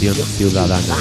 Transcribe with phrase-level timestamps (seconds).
[0.00, 0.96] Colaboración ciudadana.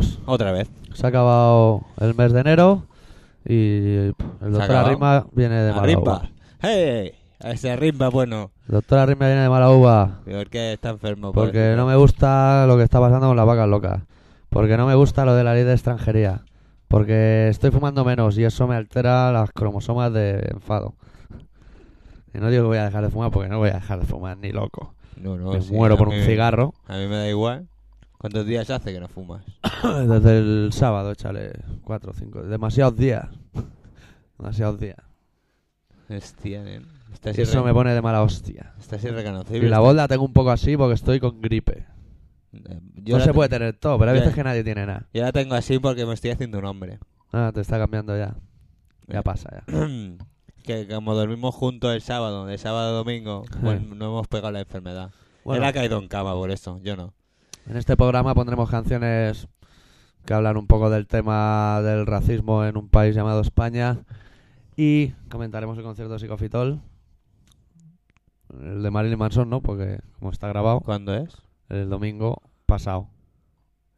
[0.00, 0.18] Estamos.
[0.26, 0.70] Otra vez.
[0.94, 2.82] Se ha acabado el mes de enero
[3.44, 4.76] y pff, el doctor.
[4.76, 6.02] Arrima viene de mala Arrimba.
[6.02, 6.30] uva.
[6.60, 7.12] ¡Hey!
[7.40, 8.50] Ese rimba bueno.
[8.68, 11.32] El doctor Arrima viene de mala uva Peor que está enfermo.
[11.32, 14.02] porque no me gusta lo que está pasando con las vacas locas.
[14.50, 16.42] Porque no me gusta lo de la ley de extranjería.
[16.88, 20.94] Porque estoy fumando menos y eso me altera las cromosomas de enfado.
[22.34, 24.06] Y no digo que voy a dejar de fumar porque no voy a dejar de
[24.06, 24.94] fumar ni loco.
[25.16, 26.74] No, no, me sí, muero por un cigarro.
[26.88, 27.68] A mí me da igual.
[28.20, 29.42] ¿Cuántos días hace que no fumas?
[29.82, 31.52] Desde el sábado, échale
[31.84, 32.42] cuatro o cinco.
[32.42, 33.26] Demasiados días.
[34.38, 34.96] Demasiados días.
[36.08, 36.86] Hostia, nen.
[37.12, 38.74] Estás, Y eso irre- me pone de mala hostia.
[38.78, 39.66] Estás irreconocible.
[39.66, 41.86] Y la voz la tengo un poco así porque estoy con gripe.
[42.52, 44.20] Eh, Yo no se te- puede tener todo, pero Ya.
[44.20, 45.06] veces que nadie tiene nada.
[45.14, 46.98] Yo la tengo así porque me estoy haciendo un hombre.
[47.32, 48.34] Ah, te está cambiando ya.
[49.06, 49.22] Ya Eh.
[49.22, 49.86] pasa ya.
[50.64, 54.60] que como dormimos juntos el sábado, de sábado a domingo, pues no hemos pegado la
[54.60, 55.10] enfermedad.
[55.44, 57.14] Bueno, Él ha caído en cama por eso, yo no.
[57.70, 59.48] En este programa pondremos canciones
[60.24, 63.98] que hablan un poco del tema del racismo en un país llamado España.
[64.76, 66.80] Y comentaremos el concierto de Psicofitol.
[68.60, 69.60] El de Marilyn Manson, ¿no?
[69.60, 71.36] Porque como está grabado, ¿Cuándo es?
[71.68, 73.08] el domingo pasado.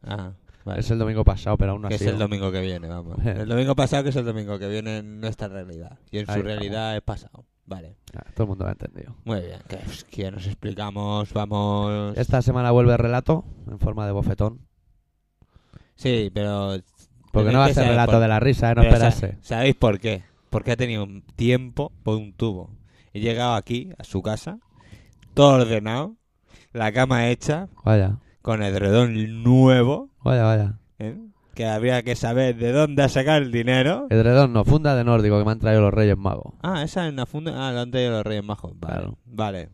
[0.03, 0.79] Ah, vale.
[0.79, 2.13] Es el domingo pasado, pero aún no ha que es sido.
[2.13, 3.17] el domingo que viene, vamos.
[3.25, 5.97] El domingo pasado que es el domingo que viene en nuestra realidad.
[6.11, 6.45] Y en Ahí su estamos.
[6.45, 7.45] realidad es pasado.
[7.65, 7.95] Vale.
[8.15, 9.15] Ah, todo el mundo lo ha entendido.
[9.23, 9.59] Muy bien.
[9.67, 9.79] Que,
[10.11, 12.17] que ya nos explicamos, vamos...
[12.17, 14.59] Esta semana vuelve relato en forma de bofetón.
[15.95, 16.77] Sí, pero...
[17.31, 18.75] Porque no va a ser relato por- de la risa, ¿eh?
[18.75, 19.37] No Pero esperarse.
[19.41, 20.23] ¿Sabéis por qué?
[20.49, 22.69] Porque ha tenido un tiempo por un tubo.
[23.13, 24.59] He llegado aquí, a su casa,
[25.33, 26.15] todo ordenado,
[26.73, 30.79] la cama hecha, Vaya, con edredón nuevo, vaya, vaya.
[30.99, 31.17] ¿eh?
[31.53, 34.07] Que habría que saber de dónde ha sacado el dinero.
[34.09, 36.53] Edredón, no, funda de nórdico que me han traído los Reyes Magos.
[36.63, 37.51] Ah, esa es una funda.
[37.55, 38.71] Ah, la han traído los Reyes Majos.
[38.79, 38.93] Vale.
[38.93, 39.17] Claro.
[39.25, 39.69] Vale.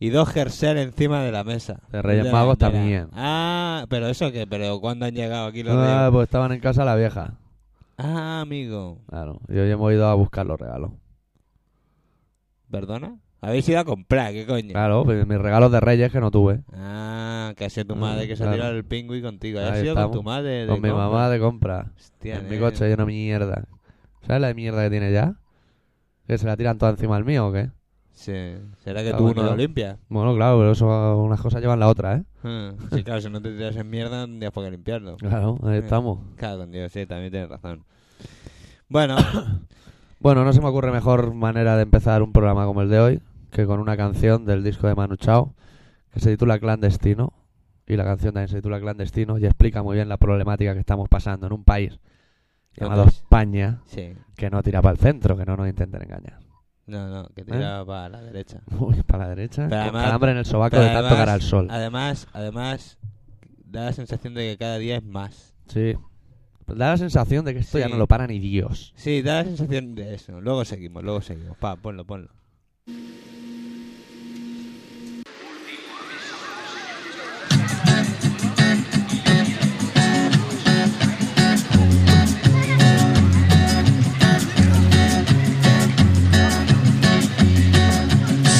[0.00, 1.80] Y dos jersey encima de la mesa.
[1.90, 3.08] De Reyes la- Magos de la- también.
[3.12, 6.10] Ah, pero eso qué, pero ¿cuándo han llegado aquí los Ah, Reyes?
[6.12, 7.38] pues estaban en casa la vieja.
[7.96, 8.98] Ah, amigo.
[9.08, 10.90] Claro, y hoy hemos ido a buscar los regalos.
[12.70, 13.18] ¿Perdona?
[13.46, 14.70] Habéis ido a comprar, ¿qué coño?
[14.72, 16.60] Claro, pues mis regalos de Reyes que no tuve.
[16.72, 19.60] Ah, que ha sido tu madre que se ha tirado el pingüi contigo.
[19.60, 20.10] Ha Ahí sido estamos.
[20.12, 20.50] con tu madre.
[20.62, 21.04] de Con mi compra.
[21.06, 21.92] mamá de compra.
[21.96, 22.60] Hostia, en mi nene.
[22.62, 23.64] coche hay una mierda.
[24.26, 25.34] ¿Sabes la de mierda que tiene ya?
[26.26, 27.70] ¿Que se la tiran toda encima del mío o qué?
[28.12, 28.32] Sí.
[28.82, 29.98] ¿Será que tú no lo limpias?
[30.08, 32.22] Bueno, claro, pero eso unas cosas llevan la otra, ¿eh?
[32.44, 35.16] Ah, Sí, claro, si no te tiras en mierda, no tendrías por qué limpiarlo.
[35.16, 35.78] Claro, ahí Eh.
[35.78, 36.20] estamos.
[36.36, 37.84] Claro, con Dios, sí, también tienes razón.
[38.88, 39.16] Bueno,
[40.20, 43.20] Bueno, no se me ocurre mejor manera de empezar un programa como el de hoy
[43.54, 45.54] que con una canción del disco de Manu Chao
[46.12, 47.32] que se titula Clandestino
[47.86, 51.08] y la canción también se titula Clandestino y explica muy bien la problemática que estamos
[51.08, 52.00] pasando en un país
[52.76, 53.04] llamado.
[53.04, 54.12] España sí.
[54.36, 56.40] que no tira para el centro, que no nos intenten engañar.
[56.86, 58.60] No, no, que tira para la derecha.
[58.78, 61.68] Uy, para la derecha, Pero además- calambre en el sobaco de tanto cara al sol.
[61.70, 62.98] Además, además,
[63.64, 65.54] da la sensación de que cada día es más.
[65.68, 65.94] Sí.
[66.66, 68.94] Da la sensación de que esto ya no lo para ni Dios.
[68.96, 70.40] Sí, da la sensación de eso.
[70.40, 71.56] Luego seguimos, luego seguimos.
[71.58, 72.30] Pa, ponlo, ponlo.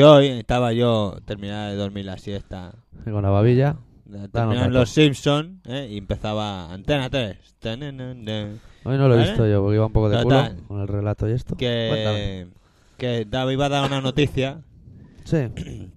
[0.00, 2.72] Que hoy estaba yo terminaba de dormir la siesta.
[3.04, 3.76] Con la babilla.
[4.32, 5.88] Terminaban los Simpsons ¿eh?
[5.90, 7.36] y empezaba Antena 3.
[7.58, 8.48] Tananana.
[8.84, 9.28] Hoy no lo he ¿Vale?
[9.28, 11.54] visto yo porque iba un poco de culo con el relato y esto.
[11.54, 11.98] Cuéntame.
[12.16, 12.46] Que,
[12.96, 14.62] que daba- iba a dar una noticia
[15.24, 15.36] Sí.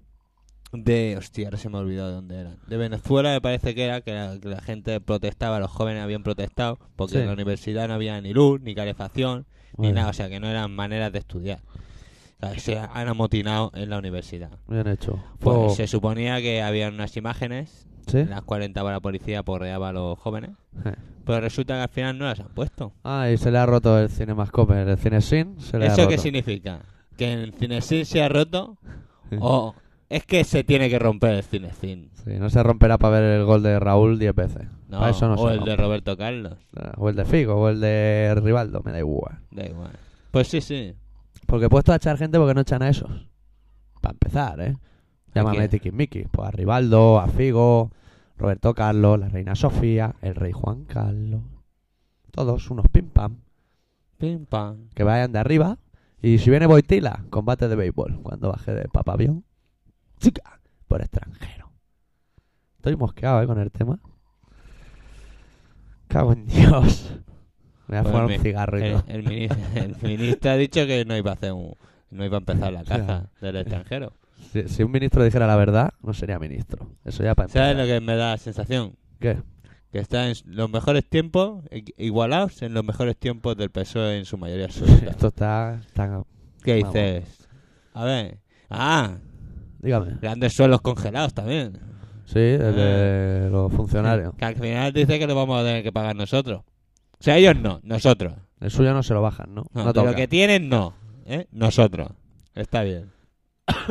[0.74, 1.16] de.
[1.16, 2.56] Hostia, ahora se me ha olvidado de dónde era.
[2.66, 6.24] De Venezuela me parece que era que la, que la gente protestaba, los jóvenes habían
[6.24, 7.18] protestado porque Sí.
[7.20, 9.46] en la universidad no había ni luz, ni calefacción,
[9.78, 10.10] ni nada.
[10.10, 11.60] O sea, que no eran maneras de estudiar.
[12.52, 14.50] Sea, se han amotinado en la universidad.
[14.68, 15.12] Bien hecho.
[15.40, 15.70] Pues Fuego.
[15.70, 18.18] se suponía que habían unas imágenes ¿Sí?
[18.18, 20.50] en las cuales entraba la policía, porreaba a los jóvenes.
[21.24, 22.92] Pero resulta que al final no las han puesto.
[23.02, 26.08] Ah, y se le ha roto el Cinemascope, el Cinesin se le ha ¿Eso roto.
[26.10, 26.80] qué significa?
[27.16, 28.76] ¿Que el Cinecin se ha roto?
[29.40, 29.74] ¿O
[30.10, 32.10] es que se tiene que romper el Cinecin?
[32.24, 34.62] Sí, no se romperá para ver el gol de Raúl 10 veces.
[34.88, 35.70] No, Para eso no o se el rompe.
[35.70, 36.58] de Roberto Carlos.
[36.98, 39.38] O el de Figo, o el de Rivaldo, me da igual.
[39.50, 39.90] Da igual.
[40.30, 40.94] Pues sí, sí.
[41.54, 43.28] Porque he puesto a echar gente porque no echan a esos.
[44.00, 44.76] Para empezar, ¿eh?
[45.36, 45.68] Llámame?
[45.68, 46.26] Tiquismiquis.
[46.28, 47.92] Pues a Rivaldo, a Figo,
[48.36, 51.42] Roberto Carlos, la reina Sofía, el rey Juan Carlos.
[52.32, 53.36] Todos unos pim pam.
[54.18, 54.88] Pim pam.
[54.96, 55.78] Que vayan de arriba.
[56.20, 58.20] Y si viene Boitila, combate de béisbol.
[58.24, 59.44] Cuando baje de papavión.
[60.18, 61.70] Chica, por extranjero.
[62.78, 63.46] Estoy mosqueado, ¿eh?
[63.46, 64.00] Con el tema.
[66.08, 67.20] Cago en Dios.
[68.02, 69.04] Me voy a Pues fumar mi- un cigarro y El, todo.
[69.08, 71.74] el ministro, el ministro ha dicho que no iba a hacer un,
[72.10, 73.28] no iba a empezar la caza Claro.
[73.40, 74.12] del extranjero.
[74.52, 76.90] Si, si un ministro dijera la verdad, no sería ministro.
[77.04, 77.70] Eso ya para empezar.
[77.72, 78.94] ¿Sabes lo que me da la sensación?
[79.20, 79.38] ¿Qué?
[79.92, 81.62] Que está en los mejores tiempos,
[81.96, 85.10] igualados en los mejores tiempos del PSOE en su mayoría absoluta.
[85.10, 86.24] Esto está, está-
[86.64, 86.94] ¿Qué vamos.
[86.94, 87.48] dices?
[87.94, 88.38] A ver.
[88.70, 89.14] Ah,
[89.80, 90.18] Dígame.
[90.20, 91.78] grandes suelos congelados también.
[92.26, 94.34] Sí, el de los funcionarios.
[94.34, 96.62] Que al final dice que lo vamos a tener que pagar nosotros.
[97.24, 98.34] O sea, ellos no, nosotros.
[98.60, 99.64] El suyo no se lo bajan, ¿no?
[99.72, 100.92] No, No de lo que tienen, no.
[101.24, 101.46] ¿eh?
[101.52, 102.08] Nosotros.
[102.54, 103.10] Está bien.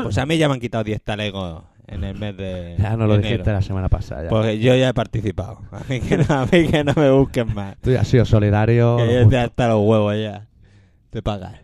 [0.03, 2.75] Pues a mí ya me han quitado 10 talegos en el mes de.
[2.79, 3.29] Ya no lo enero.
[3.29, 4.23] dijiste la semana pasada.
[4.25, 4.29] ya.
[4.29, 5.61] Porque yo ya he participado.
[5.71, 7.75] A mí que no, a mí que no me busquen más.
[7.81, 8.97] Tú ya has sido solidario.
[8.97, 10.47] Que yo te hasta los huevos ya.
[11.11, 11.61] De pagar.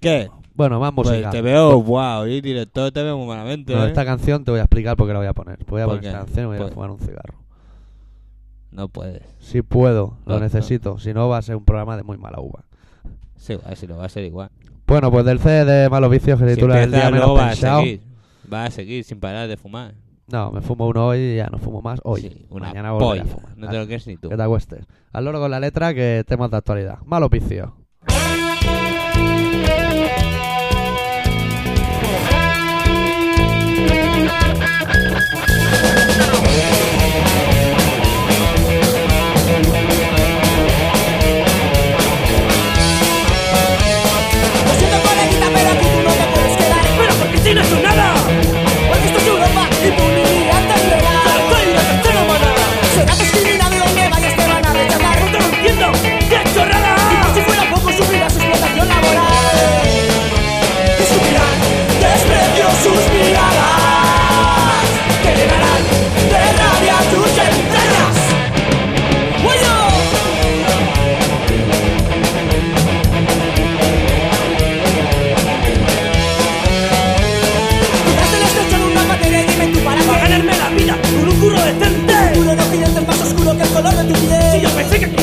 [0.00, 0.28] ¿Qué?
[0.54, 1.30] Bueno, más Pues música.
[1.30, 3.74] te veo, wow, y director te veo muy malamente.
[3.76, 3.88] No, ¿eh?
[3.88, 5.64] esta canción te voy a explicar por qué la voy a poner.
[5.66, 7.34] Voy a ¿Por poner esta canción y voy a Pues- fumar un cigarro.
[8.70, 9.22] No puedes.
[9.40, 10.40] Si puedo, lo No, no.
[10.40, 10.98] necesito.
[10.98, 12.64] Si no, va a ser un programa de muy mala uva.
[13.36, 14.50] Sí, a si lo va a ser igual.
[14.86, 17.48] Bueno, pues del CD de Malos Vicios que Si titula El día menos va a
[17.50, 17.80] pensado.
[17.80, 18.00] seguir.
[18.52, 19.94] Va a seguir sin parar de fumar.
[20.26, 22.00] No, me fumo uno hoy y ya no fumo más.
[22.04, 22.22] Hoy.
[22.22, 23.22] Sí, una Mañana polla.
[23.22, 23.56] a fumar.
[23.56, 24.28] No te lo crees ni tú.
[24.28, 24.86] Que te acuestes.
[25.12, 26.98] Al loro con la letra que temas de actualidad.
[27.04, 27.70] Malos vicios.
[47.50, 47.79] sin eso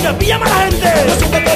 [0.08, 1.47] que pilla a la gente.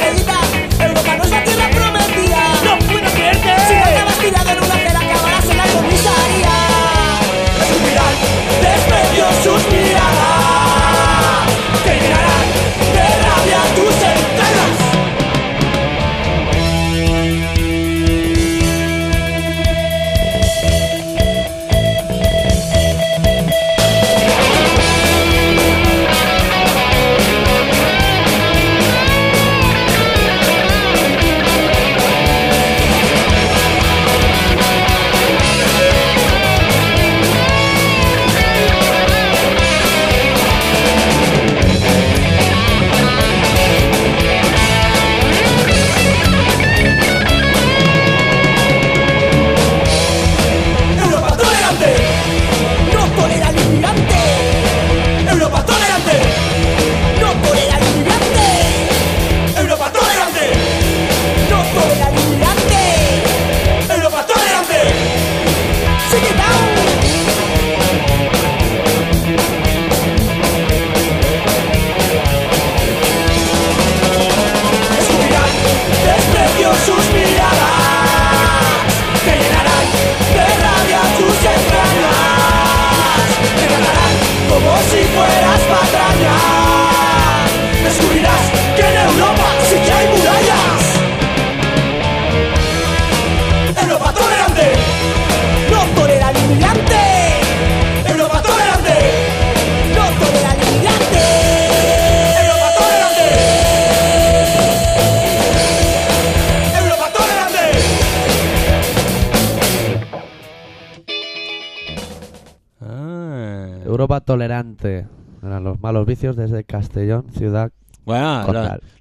[116.22, 117.72] Desde Castellón, ciudad
[118.06, 118.46] Bueno,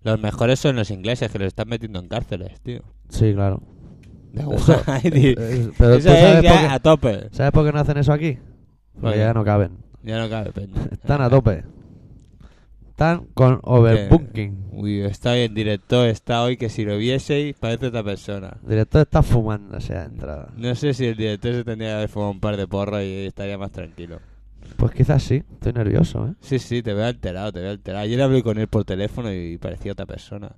[0.02, 2.82] los, mejores son los ingleses que los están metiendo en cárceles, tío.
[3.08, 3.62] Sí, claro.
[4.32, 4.82] De Eso-
[5.78, 7.28] Pero Eso sabes ya por, qué, a tope.
[7.32, 8.38] ¿sabes por qué no hacen eso aquí?
[9.00, 9.78] Porque ya no caben.
[10.02, 10.82] Ya no cabe peña.
[10.90, 11.64] Están a tope.
[12.90, 14.66] Están con overbooking.
[14.72, 18.58] Uy, está bien, director está hoy que si lo vieseis parece otra persona.
[18.62, 20.52] El director está fumándose a entrada.
[20.56, 23.26] No sé si el director se tendría que haber fumado un par de porros y
[23.26, 24.20] estaría más tranquilo.
[24.76, 25.42] Pues quizás sí.
[25.52, 26.34] Estoy nervioso, ¿eh?
[26.40, 28.04] Sí, sí, te veo alterado, te veo alterado.
[28.04, 30.56] Ayer hablé con él por teléfono y parecía otra persona.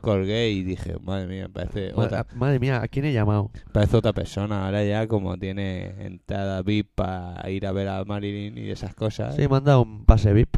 [0.00, 3.50] Colgué y dije, madre mía, parece Madre, otra, madre mía, ¿a quién he llamado?
[3.72, 4.66] parece otra persona.
[4.66, 9.36] Ahora ya como tiene entrada VIP para ir a ver a Marilyn y esas cosas.
[9.36, 10.56] Sí, me han dado un pase VIP.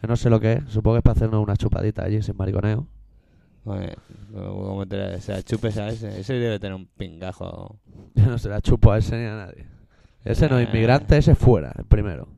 [0.00, 0.64] Que no sé lo que es.
[0.68, 2.86] Supongo que es para hacernos una chupadita allí sin mariconeo.
[3.64, 3.98] Joder,
[4.32, 6.20] como te o sea, chupes a ese.
[6.20, 7.78] Ese debe tener un pingajo.
[8.14, 9.66] Yo no se la chupo a ese ni a nadie.
[10.24, 10.70] Ese no es Ah.
[10.70, 12.28] inmigrante, ese fuera, el primero.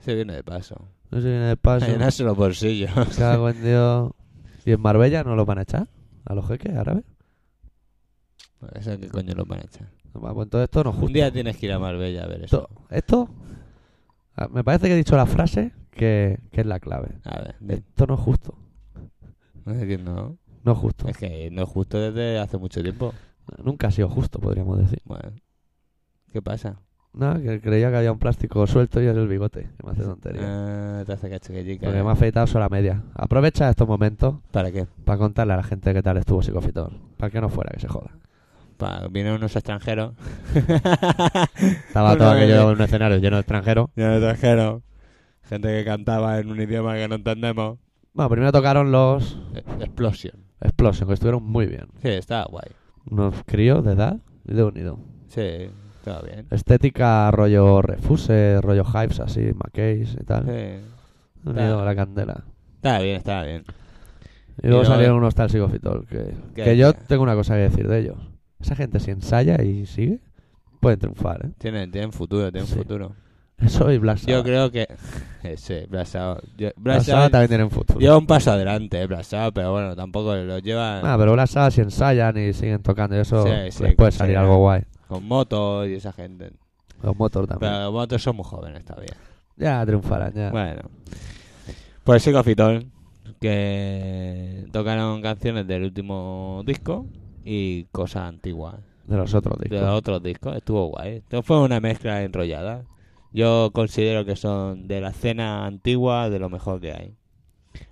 [0.00, 0.88] Ese viene de paso.
[1.10, 1.86] No sé viene de paso.
[1.86, 2.90] Llenarse los bolsillos.
[3.16, 4.12] Cago en Dios.
[4.64, 5.88] ¿Y en Marbella no los van a echar?
[6.24, 7.04] ¿A los jeques árabes?
[8.74, 9.88] Eso qué coño lo van a echar.
[10.12, 11.14] Pues todo esto no es Un justo.
[11.14, 12.68] día tienes que ir a Marbella a ver eso.
[12.90, 13.34] Esto, esto
[14.36, 17.18] ah, me parece que he dicho la frase que, que es la clave.
[17.24, 17.74] A ver, di.
[17.74, 18.58] Esto no es justo.
[19.64, 20.38] no es que no.
[20.64, 21.06] No es justo.
[21.08, 23.12] Es que no es justo desde hace mucho tiempo.
[23.62, 25.00] Nunca ha sido justo, podríamos decir.
[25.04, 25.32] Bueno,
[26.32, 26.80] ¿qué pasa?
[27.16, 29.62] Nada, que creía que había un plástico suelto y es el bigote.
[29.78, 30.42] Que me hace tontería.
[30.44, 31.86] Ah, te hace cachiquillica.
[31.86, 33.02] Porque me ha afeitado solo a media.
[33.14, 34.86] Aprovecha estos momentos ¿Para qué?
[35.04, 36.92] para contarle a la gente qué tal estuvo Psicofitor.
[37.16, 38.10] Para que no fuera, que se joda.
[38.76, 40.12] Pa, vienen unos extranjeros.
[41.88, 43.88] Estaba Una todo aquello en un escenario lleno de extranjeros.
[43.96, 44.82] Vienen extranjeros.
[45.48, 47.78] Gente que cantaba en un idioma que no entendemos.
[48.12, 50.34] Bueno, primero tocaron los E- Explosion.
[50.60, 51.86] Explosion, que estuvieron muy bien.
[52.02, 52.66] Sí, está guay.
[53.10, 54.98] Unos críos de edad y de unido.
[55.28, 55.70] Sí,
[56.22, 56.46] bien.
[56.50, 60.44] Estética rollo Refuse, rollo Hives, así, McKays y tal.
[60.46, 61.48] Sí.
[61.50, 62.44] Unido a la candela.
[62.76, 63.64] Está bien, está bien.
[64.62, 67.86] Y luego salieron unos tal Psicofitol que, Que- que yo tengo una cosa que decir
[67.88, 68.16] de ellos.
[68.60, 70.20] Esa gente si ensaya y sigue,
[70.80, 71.50] pueden triunfar, ¿eh?
[71.58, 72.74] Tienen, tienen futuro, tienen Sí.
[72.74, 73.12] futuro.
[73.58, 74.86] Eso y Black Yo creo que...
[75.56, 76.42] sí, Black Sabbath.
[76.56, 78.00] Yo- Black Black Sabbath Sabbath también tienen futuro.
[78.00, 81.48] lleva un paso adelante, eh, Black Sabbath, pero bueno, tampoco lo lleva Ah, pero Black
[81.48, 84.82] Sabbath si ensayan y siguen tocando y eso, Sí, les sí, puede salir algo guay.
[85.08, 86.52] Con motos y esa gente.
[87.02, 87.72] Los motos también.
[87.72, 89.14] Pero los motos son muy jóvenes todavía.
[89.56, 90.50] Ya triunfarán, ya.
[90.50, 90.82] Bueno.
[92.04, 92.86] Pues sí, Cofitol,
[93.40, 97.06] que tocaron canciones del último disco
[97.44, 99.80] y cosas antiguas De los otros de discos.
[99.80, 100.56] los otros discos.
[100.56, 101.16] Estuvo guay.
[101.16, 102.84] Esto fue una mezcla enrollada.
[103.32, 107.14] Yo considero que son de la escena antigua de lo mejor que hay.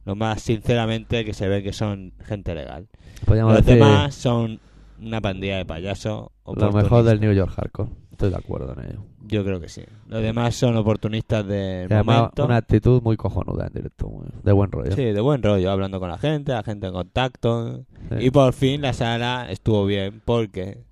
[0.05, 2.89] Lo más sinceramente que se ve que son gente legal.
[3.27, 4.61] Podríamos Los decir demás son
[5.01, 6.29] una pandilla de payasos.
[6.47, 7.91] Lo mejor del New York Hardcore.
[8.11, 9.01] Estoy de acuerdo en ello.
[9.27, 9.83] Yo creo que sí.
[10.07, 12.45] Los demás son oportunistas además, momento.
[12.45, 14.93] una actitud muy cojonuda en directo, muy- de buen rollo.
[14.95, 17.85] Sí, de buen rollo, hablando con la gente, la gente en contacto.
[18.11, 18.27] Sí.
[18.27, 20.85] Y por fin la sala estuvo bien porque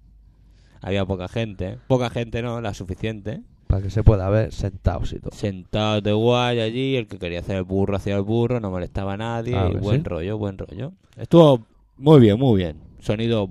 [0.81, 1.79] había poca gente.
[1.87, 3.43] Poca gente no, la suficiente.
[3.69, 5.31] Para que se pueda ver sentados y todo.
[5.33, 9.13] Sentados de guay allí, el que quería hacer el burro hacía el burro, no molestaba
[9.15, 9.53] a nadie.
[9.53, 10.09] Claro y que buen sí.
[10.09, 10.93] rollo, buen rollo.
[11.17, 11.67] Estuvo
[11.97, 12.79] muy bien, muy bien.
[12.99, 13.49] Sonido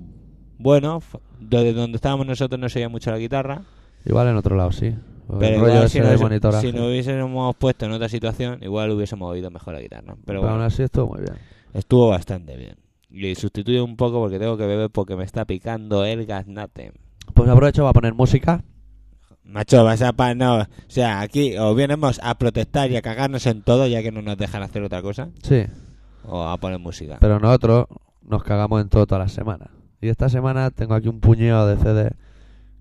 [0.58, 1.00] bueno.
[1.48, 3.62] Desde donde estábamos nosotros no se oía mucho la guitarra.
[4.04, 4.94] Igual en otro lado, sí.
[5.28, 6.66] O Pero el rollo igual ese si, nos, monitoraje.
[6.66, 10.02] si nos hubiésemos puesto en otra situación, igual hubiésemos oído mejor la guitarra.
[10.06, 10.54] Pero Pero bueno.
[10.56, 11.34] aún así estuvo muy bien.
[11.74, 12.76] Estuvo bastante bien.
[13.10, 16.92] Y sustituye un poco porque tengo que beber porque me está picando el gaznate.
[17.34, 18.64] Pues aprovecho para poner música.
[19.44, 20.60] Macho, vas a pa- no.
[20.62, 24.22] O sea, aquí o vienemos a protestar y a cagarnos en todo ya que no
[24.22, 25.28] nos dejan hacer otra cosa.
[25.42, 25.64] Sí.
[26.24, 27.18] O a poner música.
[27.20, 27.86] Pero nosotros
[28.22, 29.68] nos cagamos en todo todas las semanas.
[30.02, 32.10] Y esta semana tengo aquí un puñado de CD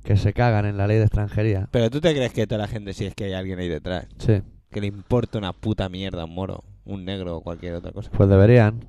[0.04, 1.68] que se cagan en la ley de extranjería.
[1.72, 4.08] Pero tú te crees que toda la gente, si es que hay alguien ahí detrás,
[4.18, 4.42] Sí.
[4.72, 8.10] que le importa una puta mierda un moro, un negro o cualquier otra cosa.
[8.12, 8.80] Pues deberían.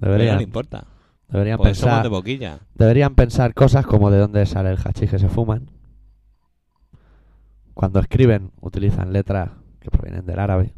[0.00, 0.38] Pero no Deberían.
[0.38, 0.86] le importa.
[1.28, 2.02] Deberían Porque somos pensar.
[2.02, 2.58] de boquilla.
[2.74, 5.70] Deberían pensar cosas como de dónde sale el hachís que se fuman.
[7.74, 10.72] Cuando escriben, utilizan letras que provienen del árabe.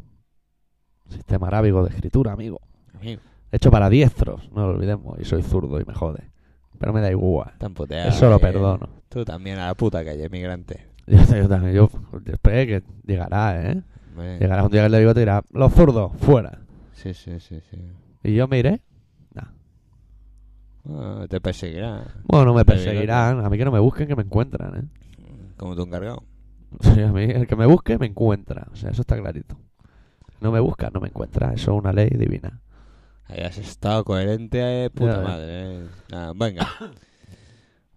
[1.09, 2.59] Sistema arábigo de escritura, amigo.
[2.93, 5.17] Amigo, Hecho para diestros, no lo olvidemos.
[5.19, 6.31] Y soy zurdo y me jode.
[6.79, 7.51] Pero me da igual.
[7.73, 8.89] puteado Eso lo que- perdono.
[9.09, 10.87] Tú también a la puta calle, emigrante.
[11.07, 11.89] Yo, yo también, yo
[12.25, 13.81] espero que llegará, ¿eh?
[14.39, 16.59] Llegará un día que el de bigote y dirá, los zurdos, fuera.
[16.93, 17.77] Sí, sí, sí, sí.
[18.23, 18.81] Y yo me iré.
[20.89, 22.03] Ah, te perseguirá.
[22.23, 23.43] Bueno, me perseguirán.
[23.45, 24.87] A mí que no me busquen, que me encuentran, ¿eh?
[25.57, 26.23] Como tu encargado.
[26.79, 28.67] Sí, a mí el que me busque, me encuentra.
[28.71, 29.57] O sea, eso está clarito.
[30.39, 31.53] No me busca, no me encuentra.
[31.53, 32.61] Eso es una ley divina.
[33.29, 35.45] Ahí has estado coherente, eh, puta Ya, madre.
[35.49, 35.87] eh.
[36.13, 36.67] Ah, venga.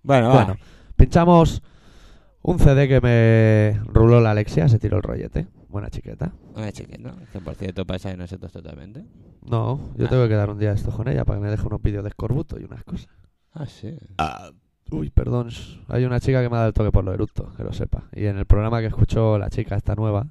[0.03, 0.45] Bueno, va.
[0.47, 0.57] Bueno,
[0.97, 1.63] pinchamos
[2.43, 5.47] Un CD que me ruló la Alexia, se tiró el rollete.
[5.69, 6.33] Buena chiqueta.
[6.55, 9.05] Una chiquita, que por cierto pasa de nosotros totalmente.
[9.43, 10.09] No, yo Ah.
[10.09, 12.09] tengo que quedar un día esto con ella para que me deje unos vídeos de
[12.09, 13.09] escorbuto y unas cosas.
[13.53, 13.95] Ah, sí.
[14.91, 15.51] Uy, perdón.
[15.89, 18.05] Hay una chica que me ha dado el toque por lo eructo, que lo sepa.
[18.15, 20.29] Y en el programa que escuchó la chica esta nueva,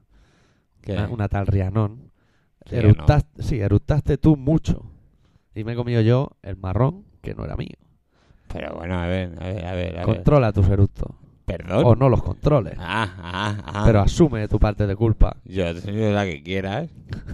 [0.81, 0.93] ¿Qué?
[0.93, 2.12] una, una tal Rianón,
[2.65, 2.89] Rianón.
[2.91, 4.88] eructaste, sí, eructaste tú mucho.
[5.55, 7.75] Y me he comido yo el marrón, que no era mío.
[8.51, 9.99] Pero bueno, a ver, a ver, a ver.
[9.99, 10.15] A ver.
[10.15, 11.09] Controla tus eructos.
[11.45, 11.83] Perdón.
[11.85, 12.75] O no los controles.
[12.77, 13.83] Ah, ah, ah.
[13.85, 15.38] Pero asume tu parte de culpa.
[15.45, 16.89] Yo enseño la que quieras.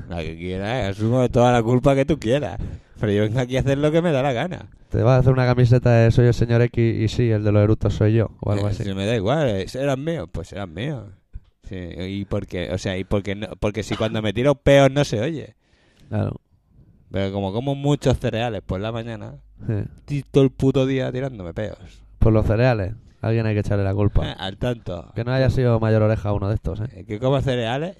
[0.07, 0.91] La que quieras.
[0.97, 2.57] Asumo toda la culpa que tú quieras.
[2.99, 4.67] Pero yo vengo aquí a hacer lo que me da la gana.
[4.89, 7.51] Te vas a hacer una camiseta de soy el señor X y sí, el de
[7.51, 8.29] los eructos soy yo.
[8.39, 8.83] O algo Eh, así.
[8.85, 11.03] Si me da igual, eran míos, pues eran míos.
[11.63, 15.03] Sí, y porque, o sea, y porque no, porque si cuando me tiro peos no
[15.03, 15.55] se oye.
[16.07, 16.39] Claro.
[17.11, 19.35] Pero como como muchos cereales por la mañana,
[20.07, 20.23] Sí.
[20.31, 21.77] todo el puto día tirándome peos.
[22.19, 22.93] Por los cereales.
[23.21, 24.31] Alguien hay que echarle la Eh, culpa.
[24.33, 25.11] al tanto.
[25.15, 26.87] Que no haya sido mayor oreja uno de estos, ¿eh?
[26.91, 27.97] Eh, que como cereales,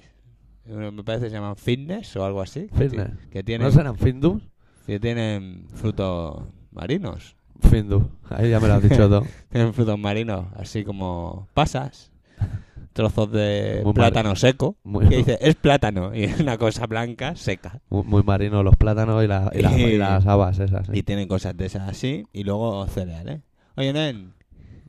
[0.66, 2.68] me parece que se llaman fitness o algo así.
[2.68, 3.10] que Fitness.
[3.30, 4.42] Que tienen, ¿No serán Findus?
[4.86, 7.36] que tienen frutos marinos.
[7.70, 8.02] Findus.
[8.28, 9.24] Ahí ya me lo has dicho todo.
[9.50, 12.12] Tienen frutos marinos, así como pasas,
[12.96, 14.76] trozos de Muy plátano seco.
[14.82, 17.80] Muy, Que dice, es plátano, y es una cosa blanca, seca.
[17.90, 20.88] muy, muy marino los plátanos y, la- y, la- y las habas esas.
[20.88, 20.92] ¿eh?
[20.94, 23.42] Y tienen cosas de esas así, y luego cereales.
[23.76, 24.32] Oye, Nen,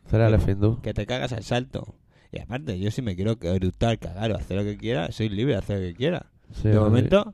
[0.08, 0.80] Cereales Findus.
[0.80, 1.96] que te cagas al salto.
[2.32, 5.54] Y aparte, yo si me quiero eructar, cagar o hacer lo que quiera, soy libre
[5.54, 6.26] de hacer lo que quiera.
[6.54, 7.34] Sí, de momento,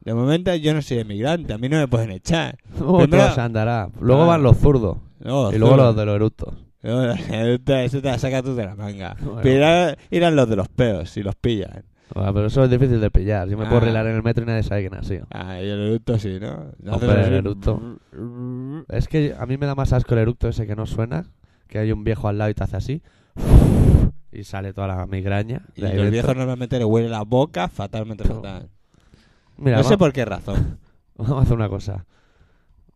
[0.00, 2.58] de momento yo no soy emigrante, a mí no me pueden echar.
[2.80, 3.90] Oh, Primero- se andará.
[4.00, 4.26] Luego Ah.
[4.26, 4.98] van los zurdos.
[5.20, 6.54] No, y luego los de los eructos.
[6.82, 9.16] Eso te la sacas tú de la manga.
[9.20, 9.40] Bueno.
[9.42, 11.84] Pero irán los de los peos, si los pillan.
[12.14, 13.48] Ah, pero eso es difícil de pillar.
[13.48, 13.84] Yo me puedo Ah.
[13.84, 15.26] relar en el metro y nadie sabe quién ha sido.
[15.30, 16.72] Ah, y el eructo sí, ¿no?
[16.92, 17.98] Hombre, el eructo.
[18.88, 21.26] Es que a mí me da más asco el eructo ese que no suena.
[21.66, 23.02] Que hay un viejo al lado y te hace así.
[24.32, 25.62] Y sale toda la migraña.
[25.74, 26.10] Y los dentro.
[26.10, 28.70] viejos normalmente le huele la boca fatalmente fatal.
[29.58, 30.78] Mira, no sé por qué razón.
[31.16, 32.06] vamos a hacer una cosa.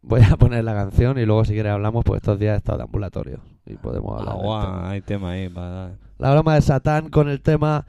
[0.02, 2.78] Voy a poner la canción y luego si quieres hablamos, pues estos días he estado
[2.78, 3.40] de ambulatorio.
[3.64, 4.34] Y podemos hablar.
[4.34, 4.42] tema.
[4.42, 5.92] Agua, hay tema ahí para dar.
[6.18, 7.86] La broma de Satán con el tema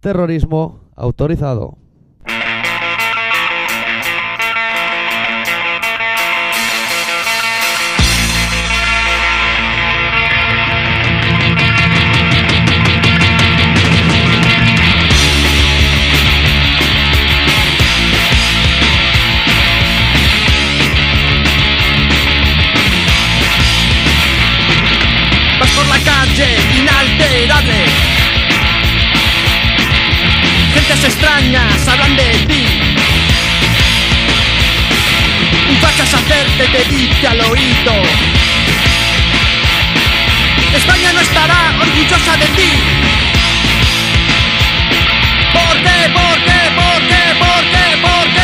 [0.00, 1.78] terrorismo autorizado.
[30.86, 32.66] Gentes extrañas hablan de ti.
[35.70, 38.02] Un fachas hacerte te dice al oído.
[40.76, 42.70] España no estará orgullosa de ti.
[45.54, 46.08] ¿Por qué?
[46.12, 46.60] ¿Por qué?
[46.76, 47.22] ¿Por qué?
[47.38, 47.96] ¿Por qué?
[48.02, 48.43] ¿Por qué?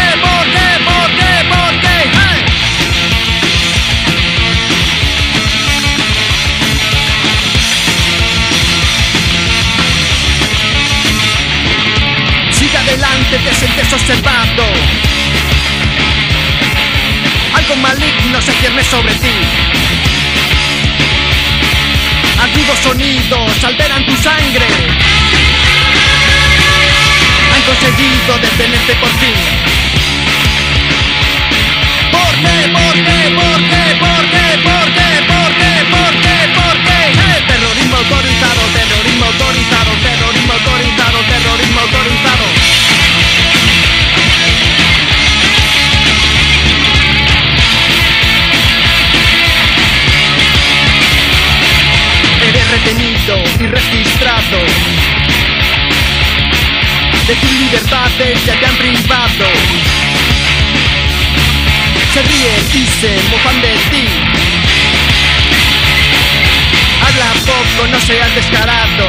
[13.43, 14.65] Te sientes observado.
[17.55, 19.33] Algo maligno se cierne sobre ti.
[22.43, 24.67] Antiguos sonidos alteran tu sangre.
[27.55, 29.35] Han conseguido detenerte por fin.
[32.13, 32.69] ¿Por qué?
[32.77, 33.21] ¿Por qué?
[33.41, 33.85] ¿Por qué?
[34.05, 34.47] ¿Por qué?
[34.69, 35.11] ¿Por qué?
[35.31, 35.75] ¿Por qué?
[35.95, 36.37] ¿Por qué?
[36.59, 37.01] ¿Por qué?
[37.09, 37.45] ¡Eh!
[37.47, 42.90] Terrorismo autorizado, terrorismo autorizado, terrorismo autorizado, terrorismo autorizado.
[54.51, 54.59] De
[57.37, 59.47] tus libertades ya te han privado.
[62.13, 64.09] Se ríen y se mofan de ti.
[67.07, 69.09] Habla poco, no seas descarado.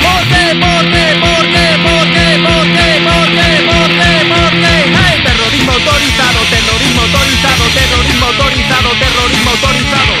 [0.00, 0.54] ¿Por qué?
[0.54, 1.06] ¿Por qué?
[1.20, 1.66] ¿Por qué?
[1.84, 2.14] ¿Por qué?
[4.64, 5.20] ¡Hey!
[5.24, 10.14] Terrorismo autorizado, terrorismo autorizado, terrorismo autorizado, terrorismo autorizado.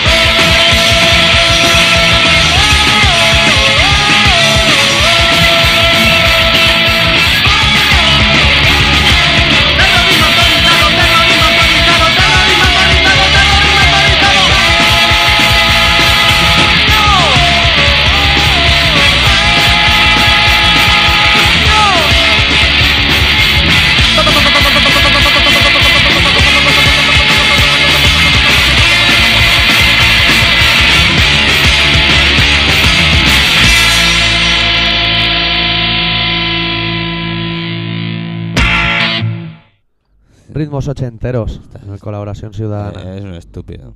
[40.74, 43.14] Ritmos ochenteros en colaboración ciudadana.
[43.14, 43.94] Eh, es un estúpido.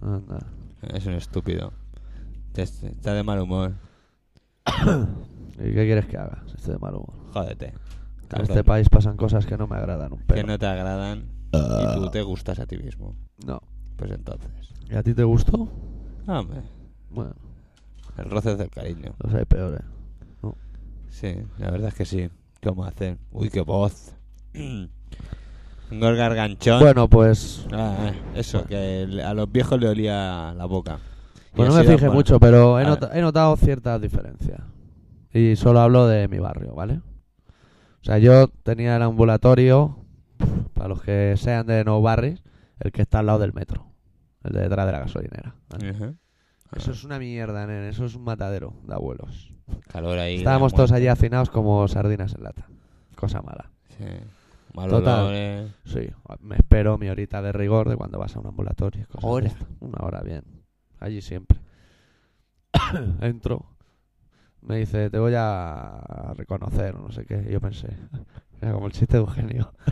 [0.00, 0.46] Anda.
[0.82, 1.72] Es un estúpido.
[2.54, 3.74] Está de mal humor.
[5.58, 6.44] ¿Y qué quieres que haga?
[6.46, 7.12] si Estoy de mal humor.
[7.32, 7.74] Jódete.
[8.32, 10.46] En este país pasan cosas que no me agradan un que pelo.
[10.46, 13.16] no te agradan y tú te gustas a ti mismo.
[13.44, 13.60] No.
[13.96, 14.50] Pues entonces.
[14.88, 15.68] ¿Y a ti te gustó?
[16.28, 16.62] Hombre,
[17.10, 17.34] Bueno,
[18.16, 19.12] el roce del cariño.
[19.18, 19.82] los hay peores.
[21.08, 22.28] Sí, la verdad es que sí.
[22.62, 23.18] ¿Cómo hacer?
[23.32, 24.14] Uy, qué voz.
[25.88, 26.80] Tengo el garganchón.
[26.80, 27.66] Bueno, pues...
[27.72, 30.98] Ah, eh, eso, que le- a los viejos le olía la boca.
[31.52, 34.60] Pues no me fijé mucho, pero he, notado ciertas diferencias.
[35.32, 37.00] Y solo hablo de mi barrio, ¿vale?
[38.00, 39.96] O sea, yo tenía el ambulatorio,
[40.74, 42.42] para los que sean de No Barris,
[42.80, 43.86] el que está al lado del metro,
[44.42, 45.54] el de detrás de la gasolinera.
[46.76, 49.52] Eso es una mierda, nene, eso es un matadero de abuelos.
[49.88, 50.36] Calor ahí.
[50.36, 52.66] Estábamos todos allí hacinados como sardinas en lata.
[53.16, 53.70] Cosa mala.
[53.96, 54.04] Sí.
[54.74, 55.20] Mal Total.
[55.26, 55.70] olores.
[55.84, 56.08] Sí,
[56.40, 59.06] me espero mi horita de rigor de cuando vas a un ambulatorio.
[59.06, 59.46] cosas de ¿Hora?
[59.46, 59.68] estas.
[59.80, 60.42] Una hora, bien.
[61.00, 61.58] Allí siempre.
[63.20, 63.66] Entro.
[64.62, 67.44] Me dice, te voy a reconocer, o no sé qué.
[67.48, 67.88] Y yo pensé,
[68.60, 69.72] era como el chiste de Eugenio.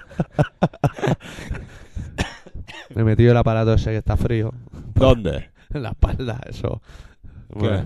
[2.95, 4.53] me metí el aparato ese que está frío
[4.95, 5.51] ¿Dónde?
[5.75, 6.81] en la espalda, eso.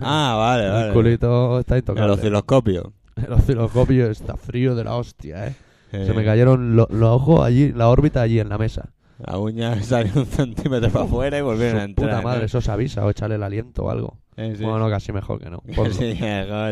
[0.01, 0.89] Ah, vale, vale.
[0.89, 2.13] el culito está El intocable.
[2.13, 2.93] osciloscopio.
[3.17, 5.57] El osciloscopio está frío de la hostia, eh.
[6.03, 8.91] Eh, Se me cayeron lo- los ojos allí, la órbita allí en la mesa.
[9.19, 12.09] La uña salió un centímetro para afuera y volvieron a Su entrar.
[12.11, 12.47] Puta madre, ¿no?
[12.47, 14.19] eso se avisa o echarle el aliento o algo.
[14.37, 14.63] Eh, sí.
[14.63, 15.61] Bueno, no, casi mejor que no.
[15.75, 15.93] Ponlo.
[15.95, 16.15] sí,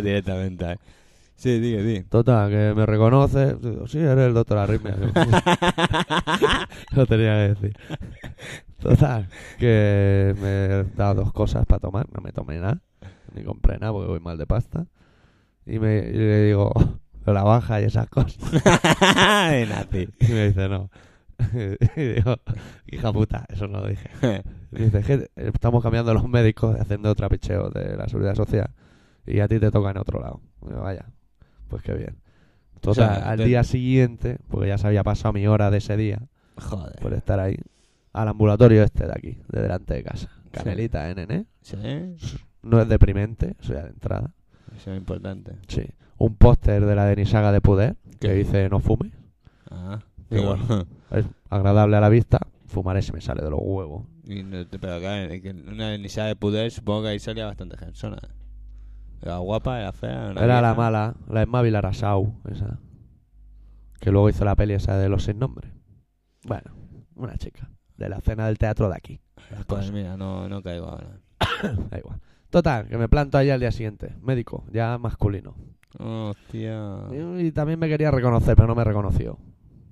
[0.03, 0.73] directamente.
[0.73, 0.77] eh.
[1.37, 2.03] Sí, di.
[2.05, 3.55] Total, que me reconoce.
[3.57, 4.95] Digo, sí, eres el doctor Arritmia.
[6.93, 7.77] Lo tenía que decir.
[8.81, 12.07] Total, que me dado dos cosas para tomar.
[12.13, 12.79] No me tomé nada,
[13.35, 14.87] ni compré nada porque voy mal de pasta.
[15.67, 16.73] Y, me, y le digo,
[17.33, 18.37] la baja y esas cosas.
[18.53, 20.09] de nazi.
[20.21, 20.91] Y me dice, no.
[21.97, 22.37] y digo,
[22.87, 24.09] hija puta, eso no lo dije.
[24.73, 28.71] Y dice, "Es que estamos cambiando los médicos haciendo otra picheo de la seguridad social
[29.27, 30.41] y a ti te toca en otro lado.
[30.61, 31.07] Vaya,
[31.69, 32.17] pues qué bien.
[32.81, 35.79] Total, O sea, al te- día siguiente, porque ya se había pasado mi hora de
[35.79, 36.21] ese día
[36.57, 36.97] Joder.
[37.01, 37.57] por estar ahí,
[38.13, 40.29] al ambulatorio este de aquí, de delante de casa.
[40.53, 41.47] Canelita, ¿eh, nene?
[41.63, 41.77] Sí,
[42.63, 44.33] No es deprimente, eso ya de entrada.
[44.77, 45.53] eso es importante.
[45.67, 45.83] Sí.
[46.25, 48.35] Un póster de la Denisaga de Puder que ¿Qué?
[48.35, 49.13] dice no fume.
[49.71, 50.57] Ah, Qué digo,
[51.11, 52.39] Es agradable a la vista.
[52.67, 54.05] Fumaré se me sale de los huevos.
[54.25, 55.33] y no te- pero claro,
[55.71, 58.19] una Denisa de Puder supongo que ahí salía bastante gensona.
[59.23, 60.31] Era guapa, era fea.
[60.33, 60.75] Era la vieja.
[60.75, 62.79] mala, la Emma Vilarasau, esa.
[64.01, 65.73] Que luego hizo la peli esa de los seis nombres.
[66.45, 66.75] Bueno,
[67.15, 67.71] una chica.
[67.97, 69.21] De la cena del teatro de aquí.
[69.51, 69.93] Las Pues cosas.
[69.93, 71.21] mira, no, no caigo ahora.
[71.91, 72.21] Da igual.
[72.51, 74.15] Total, que me planto ahí al día siguiente.
[74.21, 75.55] Médico, ya masculino.
[75.99, 76.99] Hostia.
[77.39, 79.39] Y, también me quería reconocer, pero no me reconoció.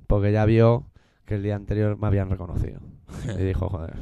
[0.06, 0.86] Porque ya vio
[1.24, 2.80] que el día anterior me habían reconocido.
[3.38, 3.94] Y dijo, joder,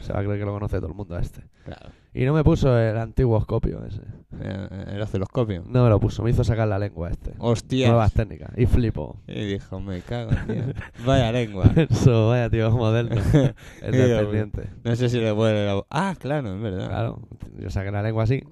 [0.00, 1.42] se va a creer que lo conoce todo el mundo a este.
[1.64, 1.90] Claro.
[2.16, 4.02] Y no me puso el antiguo oscopio ese.
[4.40, 5.64] Eh, El osciloscopio.
[5.66, 7.34] No me lo puso, me hizo sacar la lengua este.
[7.38, 7.88] Hostia.
[7.88, 8.50] Nuevas técnicas.
[8.56, 9.20] Y flipo.
[9.26, 10.62] Y dijo, me cago, tío.
[11.04, 11.64] Vaya lengua.
[11.90, 13.16] Eso, vaya tío moderno.
[13.82, 14.68] El dependiente.
[14.84, 15.84] No sé si le vuelve la...
[15.90, 16.88] Ah, claro, es verdad.
[16.88, 17.20] Claro,
[17.58, 18.44] yo saqué la lengua así,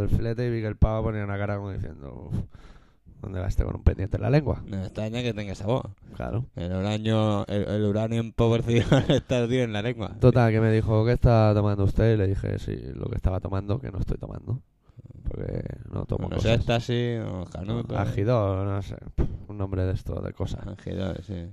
[0.00, 2.36] del filete y vi que el pavo ponía una cara como diciendo, "Uf,
[3.22, 4.62] ¿dónde va este con un pendiente en la lengua?
[4.66, 5.84] No extraña que tenga esa voz.
[6.14, 6.46] Claro.
[6.56, 10.12] El uranio, el, el uranio empobrecido está tío en la lengua.
[10.20, 12.14] Total, que me dijo, ¿qué está tomando usted?
[12.14, 14.60] Y le dije, sí, lo que estaba tomando, que no estoy tomando.
[15.28, 16.60] Porque no tomo no sé, cosas.
[16.60, 17.98] está así, o canuto.
[17.98, 18.96] Agidor, no sé,
[19.48, 20.64] un nombre de esto, de cosas.
[20.66, 21.48] Agidor, sí.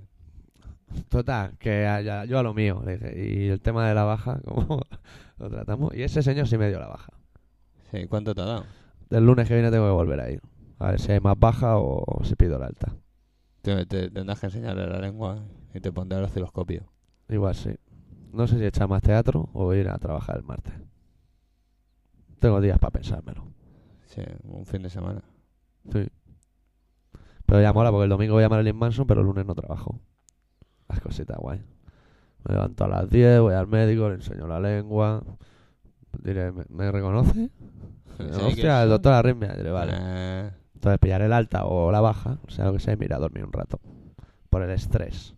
[1.10, 4.04] Total, que a- ya- yo a lo mío, le dije, y el tema de la
[4.04, 4.80] baja, ¿cómo
[5.40, 5.96] lo tratamos?
[5.96, 7.12] Y ese señor sí me dio la baja.
[7.94, 8.66] Sí, ¿cuánto te ha dado?
[9.12, 10.42] Del lunes que viene tengo que volver a ir.
[10.80, 12.96] A ver si hay más baja o si pido la alta.
[13.62, 15.44] Te, te- tendrás que enseñarle la lengua
[15.76, 16.92] y te pondrá el osciloscopio.
[17.30, 17.76] Igual sí.
[18.32, 20.74] No sé si echar más teatro o ir a trabajar el martes.
[22.40, 23.46] Tengo días para pensármelo.
[24.06, 25.22] Sí, un fin de semana.
[25.92, 26.08] Sí.
[27.46, 30.00] Pero ya mola porque el domingo voy a Marilyn Manson, pero el lunes no trabajo.
[30.90, 31.62] Las cositas guay.
[32.44, 35.24] Me levanto a las 10, voy al médico, le enseño la lengua.
[36.22, 37.50] Diré, ¿me, me reconoce?
[38.16, 39.54] Sí, Hostia, que el doctor Arritmia.
[39.56, 39.94] Diré, vale.
[39.96, 43.06] Ah, Entonces pillaré el alta o la baja, o sea, lo que sea, y me
[43.06, 43.80] iré a dormir un rato.
[44.52, 45.34] Por el estrés.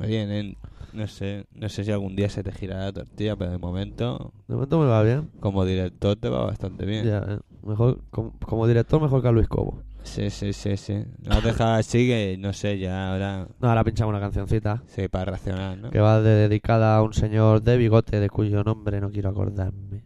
[0.00, 0.56] Oye, nen,
[0.92, 4.32] no sé, no sé si algún día se te girará la tortilla, pero de momento,
[4.48, 5.30] De momento me va bien.
[5.38, 7.06] como director, te va bastante bien.
[7.06, 7.38] Ya, eh.
[7.62, 9.78] mejor, como, como director, mejor que a Luis Cobo.
[10.04, 11.04] Sí, sí, sí, sí.
[11.24, 15.08] No has dejado así que, no sé, ya ahora, No, ahora pinchamos una cancioncita sí,
[15.08, 15.90] para racionar, ¿no?
[15.90, 20.04] que va de- dedicada a un señor de bigote de cuyo nombre no quiero acordarme.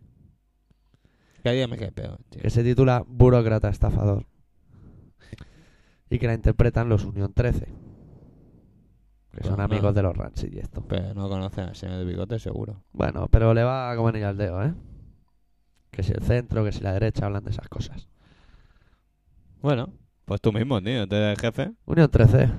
[1.43, 2.43] Cada día me cae peor, tío.
[2.43, 4.27] Que se titula Burócrata Estafador.
[6.11, 7.67] Y que la interpretan los Unión 13.
[9.33, 9.63] que son Pues no.
[9.65, 10.83] amigos de los Ranchi y esto.
[10.89, 12.83] Pero no conocen al señor de bigote, seguro.
[12.93, 14.73] Bueno, pero le va como anillo al dedo, ¿eh?
[15.91, 18.09] Que si el centro, que si la derecha, hablan de esas cosas.
[19.67, 19.93] Bueno,
[20.27, 21.73] pues tú mismo, tío, te jefe.
[21.87, 22.51] Unión 13.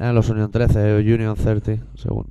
[0.00, 2.26] Eran los Unión 13 o Union 30, según.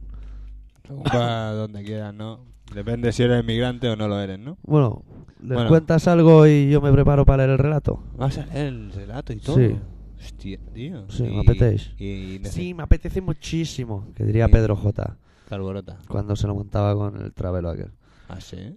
[0.85, 2.43] Según para donde quieras, ¿no?
[2.73, 4.57] Depende si eres inmigrante o no lo eres, ¿no?
[4.63, 5.03] Bueno,
[5.39, 5.69] ¿les Bueno.
[5.69, 8.03] cuentas algo y yo me preparo para leer el relato?
[8.17, 9.55] Vas a leer el relato y todo.
[9.57, 9.75] Sí.
[10.19, 11.09] Hostia, tío.
[11.09, 12.03] Sí, Y- me apetece.
[12.03, 14.51] Y, Sí, me apetece muchísimo, que diría Sí.
[14.51, 15.17] Pedro J.
[15.47, 15.97] Carborota.
[16.07, 17.91] cuando se lo montaba con el travelo aquel.
[18.27, 18.75] ¿Ah, sí?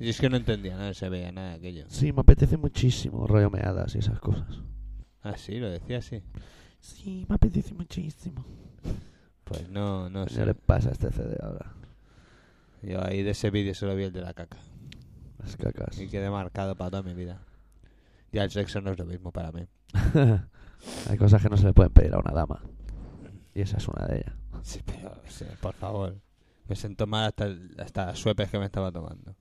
[0.00, 1.84] Y es que no entendía nada, no se veía nada de aquello.
[1.88, 4.46] Sí, me apetece muchísimo, rollo meadas y esas cosas.
[5.22, 6.22] Ah, sí, lo decía así.
[6.80, 8.44] Sí, me apetece muchísimo.
[9.44, 10.46] Pues no, no ¿Qué sé.
[10.46, 11.72] le pasa a este CD ahora?
[12.82, 14.58] Yo ahí de ese vídeo solo vi el de la caca.
[15.38, 15.98] Las cacas.
[15.98, 17.40] Y quedé marcado para toda mi vida.
[18.32, 19.66] Ya el sexo no es lo mismo para mí.
[21.08, 22.62] Hay cosas que no se le pueden pedir a una dama.
[23.54, 24.34] Y esa es una de ellas.
[24.62, 26.16] Sí, pero, sí, por favor.
[26.68, 29.34] Me siento mal hasta, el- hasta las suepes que me estaba tomando.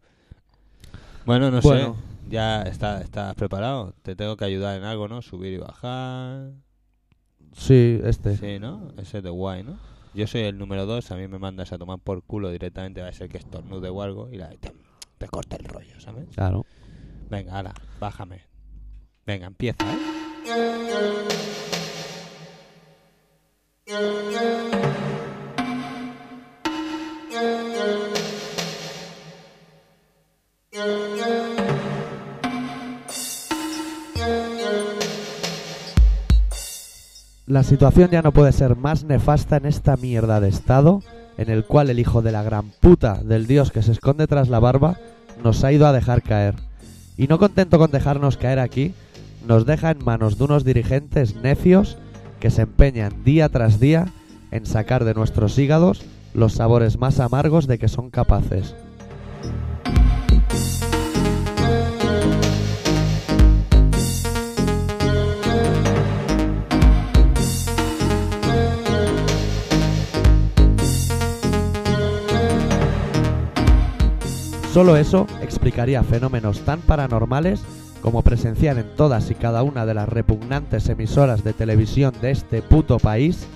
[1.25, 1.95] Bueno, no Bueno.
[1.95, 2.01] sé.
[2.29, 3.93] Ya está, estás preparado.
[4.01, 5.21] Te tengo que ayudar en algo, ¿no?
[5.21, 6.51] Subir y bajar.
[7.53, 8.37] Sí, este.
[8.37, 8.91] Sí, ¿no?
[8.97, 9.79] Ese es de guay, ¿no?
[10.13, 11.11] Yo soy el número dos.
[11.11, 13.01] A mí me mandas a tomar por culo directamente.
[13.01, 14.29] Va a ser que estornude o algo.
[14.31, 14.71] Y la, te,
[15.17, 16.27] te corta el rollo, ¿sabes?
[16.33, 16.65] Claro.
[17.29, 18.41] Venga, ahora, bájame.
[19.25, 19.97] Venga, empieza, ¿eh?
[37.47, 41.01] La situación ya no puede ser más nefasta en esta mierda de estado
[41.37, 44.49] en el cual el hijo de la gran puta del dios que se esconde tras
[44.49, 44.97] la barba
[45.41, 46.55] nos ha ido a dejar caer.
[47.15, 48.93] Y no contento con dejarnos caer aquí,
[49.47, 51.97] nos deja en manos de unos dirigentes necios
[52.41, 54.07] que se empeñan día tras día
[54.51, 58.75] en sacar de nuestros hígados los sabores más amargos de que son capaces.
[74.77, 77.61] Solo eso explicaría fenómenos tan paranormales
[78.03, 82.61] como presenciar en todas y cada una de las repugnantes emisoras de televisión de este
[82.61, 83.47] puto país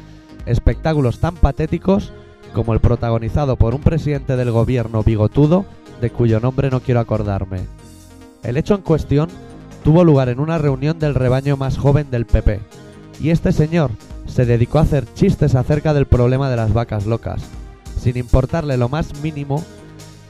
[0.47, 2.11] espectáculos tan patéticos
[2.55, 5.65] como el protagonizado por un presidente del gobierno bigotudo
[6.01, 7.59] de cuyo nombre no quiero acordarme.
[8.41, 9.29] El hecho en cuestión
[9.83, 12.61] tuvo lugar en una reunión del rebaño más joven del PP,
[13.19, 13.91] y este señor
[14.25, 17.43] se dedicó a hacer chistes acerca del problema de las vacas locas,
[17.99, 19.63] sin importarle lo más mínimo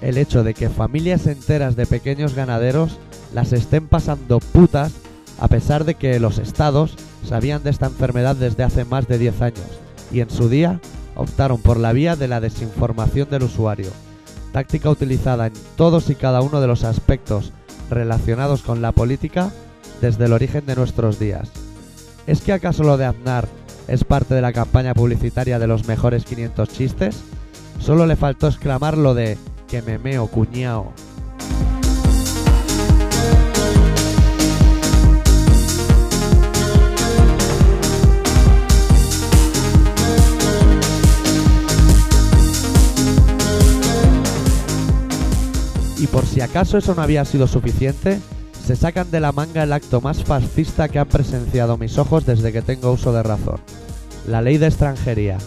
[0.02, 2.98] el hecho de que familias enteras de pequeños ganaderos
[3.34, 4.92] las estén pasando putas
[5.40, 6.96] a pesar de que los estados
[7.28, 9.66] sabían de esta enfermedad desde hace más de 10 años
[10.12, 10.80] y en su día
[11.16, 13.90] optaron por la vía de la desinformación del usuario,
[14.52, 17.54] táctica utilizada en todos y cada uno de los aspectos
[17.90, 19.52] relacionados con la política
[20.02, 21.50] desde el origen de nuestros días.
[22.28, 23.48] ¿Es que acaso lo de Aznar
[23.88, 27.22] es parte de la campaña publicitaria de los mejores 500 chistes,
[27.80, 29.38] solo le faltó exclamar lo de
[29.72, 30.92] que me meo cuñao.
[45.98, 48.20] Y por si acaso eso no había sido suficiente,
[48.66, 52.52] se sacan de la manga el acto más fascista que han presenciado mis ojos desde
[52.52, 53.62] que tengo uso de razón.
[54.28, 55.38] La ley de extranjería.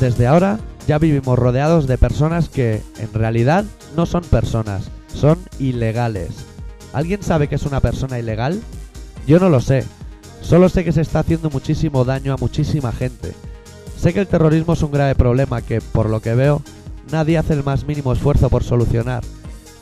[0.00, 0.58] Desde ahora
[0.88, 6.30] ya vivimos rodeados de personas que, en realidad, no son personas, son ilegales.
[6.94, 8.62] ¿Alguien sabe qué es una persona ilegal?
[9.26, 9.84] Yo no lo sé.
[10.40, 13.34] Solo sé que se está haciendo muchísimo daño a muchísima gente.
[13.98, 16.62] Sé que el terrorismo es un grave problema que, por lo que veo,
[17.12, 19.22] nadie hace el más mínimo esfuerzo por solucionar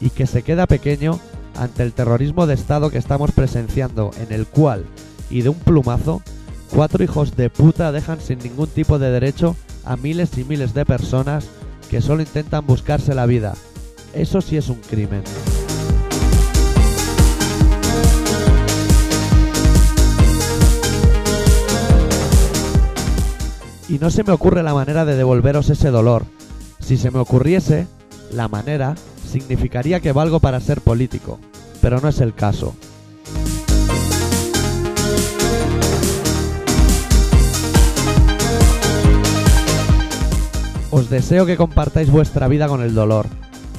[0.00, 1.20] y que se queda pequeño
[1.57, 4.85] ante el terrorismo de Estado que estamos presenciando, en el cual,
[5.31, 6.22] y de un plumazo,
[6.74, 9.54] cuatro hijos de puta dejan sin ningún tipo de derecho
[9.88, 11.48] a miles y miles de personas
[11.90, 13.54] que solo intentan buscarse la vida.
[14.12, 15.22] Eso sí es un crimen.
[23.88, 26.26] Y no se me ocurre la manera de devolveros ese dolor.
[26.80, 27.86] Si se me ocurriese,
[28.30, 28.94] la manera
[29.26, 31.38] significaría que valgo para ser político,
[31.80, 32.74] pero no es el caso.
[40.99, 43.27] Os deseo que compartáis vuestra vida con el dolor,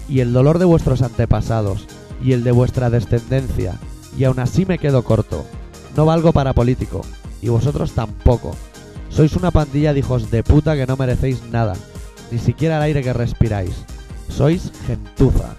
[0.08, 1.86] y el dolor de vuestros antepasados,
[2.24, 3.74] y el de vuestra descendencia,
[4.18, 5.44] y aún así me quedo corto.
[5.98, 7.02] No valgo para político,
[7.42, 8.56] y vosotros tampoco.
[9.10, 11.74] Sois una pandilla de hijos de puta que no merecéis nada,
[12.32, 13.76] ni siquiera el aire que respiráis.
[14.30, 15.58] Sois gentuza.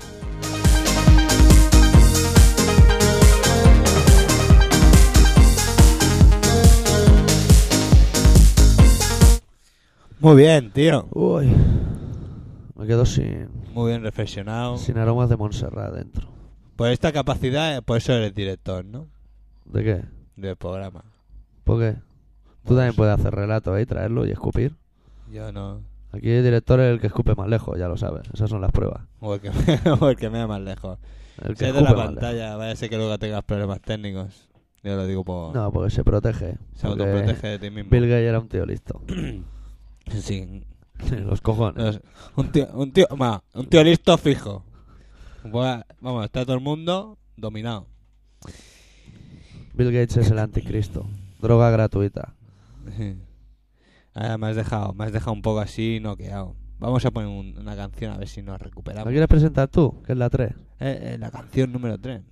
[10.21, 11.09] Muy bien, tío.
[11.12, 11.51] Uy,
[12.77, 14.77] me quedo sin, Muy bien reflexionado.
[14.77, 16.29] sin aromas de Montserrat dentro.
[16.77, 19.09] Por esta capacidad, eh, por eso eres director, ¿no?
[19.64, 20.05] ¿De qué?
[20.37, 21.05] Del programa.
[21.64, 21.97] ¿Por qué?
[22.66, 24.77] Tú también puedes hacer relato ahí, traerlo y escupir.
[25.33, 25.81] Yo no.
[26.12, 28.29] Aquí el director es el que escupe más lejos, ya lo sabes.
[28.35, 29.01] Esas son las pruebas.
[29.21, 30.99] O el que me, o el que me da más lejos.
[31.43, 33.43] El Si que es de la escupe más pantalla, vaya a ser que luego tengas
[33.45, 34.51] problemas técnicos.
[34.83, 35.55] Yo lo digo por...
[35.55, 36.59] No, porque se protege.
[36.75, 37.91] se porque autoprotege de ti mismo.
[37.91, 39.01] Bill Gates era un tío listo.
[40.19, 40.65] Sí.
[41.25, 42.01] Los cojones.
[42.37, 44.65] Un tío, un tío, ma, un tío listo fijo.
[45.45, 47.87] Buah, Vamos, está todo el mundo dominado.
[49.75, 51.07] Bill Gates es el anticristo.
[51.41, 52.35] Droga gratuita.
[54.15, 56.55] Ahora me has dejado, me has dejado un poco así noqueado.
[56.79, 59.07] Vamos a poner un- una canción a ver si nos recuperamos.
[59.07, 60.03] ¿La quieres presentar tú?
[60.05, 60.53] Que es la 3.
[60.81, 62.23] Eh, eh, la canción número 3.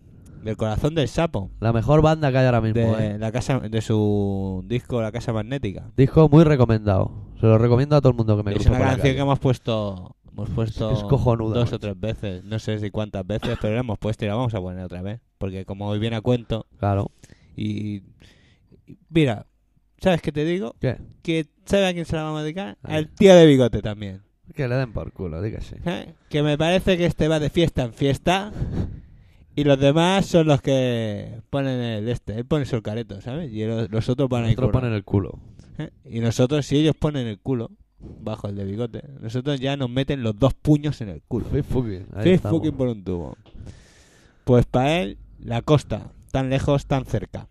[0.42, 1.50] Del corazón del sapo.
[1.60, 3.18] La mejor banda que hay ahora mismo, De, ¿eh?
[3.18, 5.90] la casa, de su disco La Casa Magnética.
[5.96, 7.10] Disco muy recomendado.
[7.40, 9.08] Se lo recomiendo a todo el mundo que me es una por la canción que
[9.10, 9.20] calle.
[9.20, 11.76] hemos puesto hemos puesto Es cojonuda, dos macho.
[11.76, 12.44] o tres veces.
[12.44, 15.02] No sé si cuántas veces, pero la hemos puesto y la vamos a poner otra
[15.02, 15.20] vez.
[15.38, 17.10] Porque como hoy viene a cuento Claro.
[17.56, 17.96] y...
[17.96, 18.02] y-
[19.10, 19.46] Mira,
[20.00, 20.74] ¿sabes qué te digo?
[20.80, 20.96] ¿Qué?
[21.22, 22.78] Que ¿Sabe a quién se la vamos a dedicar?
[22.82, 23.14] A Al ver.
[23.14, 24.22] tío de bigote también.
[24.54, 25.74] Que le den por culo, di que sí.
[25.84, 26.14] ¿eh?
[26.30, 28.50] Que me parece que este va de fiesta en fiesta
[29.54, 32.34] y los demás son los que ponen el este.
[32.36, 33.52] Él pone el careto, ¿sabes?
[33.52, 35.38] Y los, los otros van a ir Nosotros ponen el culo.
[36.04, 37.70] Y nosotros, si ellos ponen el culo
[38.00, 41.46] bajo el de bigote, nosotros ya nos meten los dos puños en el culo.
[42.24, 42.58] Estamos.
[42.58, 43.36] fucking por un tubo.
[44.44, 47.48] Pues para él, la costa, tan lejos, tan cerca.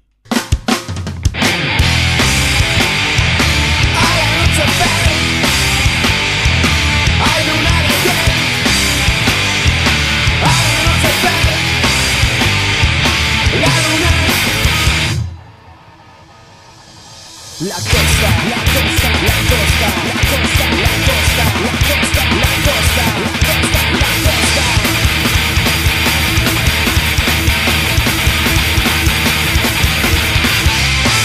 [17.60, 23.34] La costa, la costa, la costa, la costa, la costa, la costa, la costa, la
[23.42, 24.66] costa, la costa.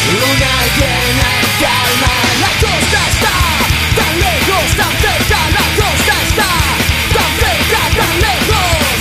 [0.08, 3.36] Luna llena en calma, la costa está
[3.98, 6.50] tan lejos, tan cerca, la costa está
[7.12, 8.96] tan cerca, tan lejos.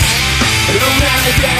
[0.82, 1.51] Luna llena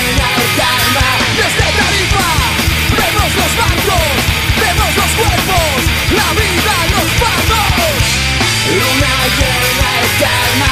[10.22, 10.72] calma,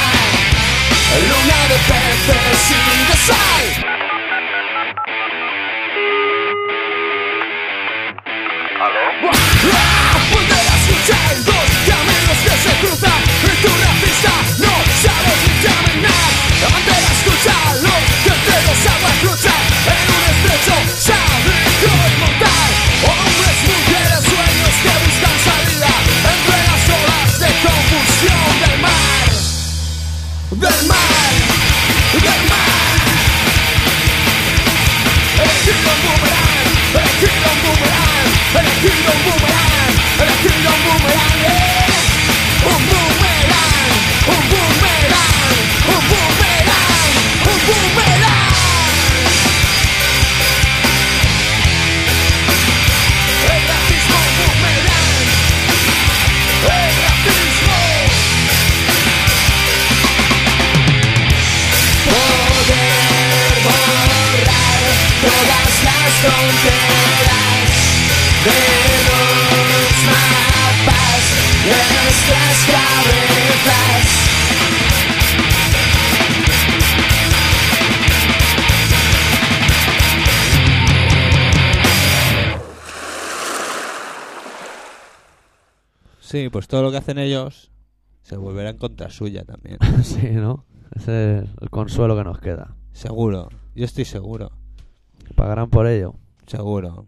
[1.28, 3.16] luna de peces y de
[86.30, 87.72] Sí, pues todo lo que hacen ellos
[88.22, 89.78] se volverá en contra suya también.
[90.04, 90.64] sí, ¿no?
[90.94, 92.76] Ese es el consuelo que nos queda.
[92.92, 93.48] Seguro.
[93.74, 94.52] Yo estoy seguro.
[95.34, 96.14] Pagarán por ello,
[96.46, 97.06] Seguro.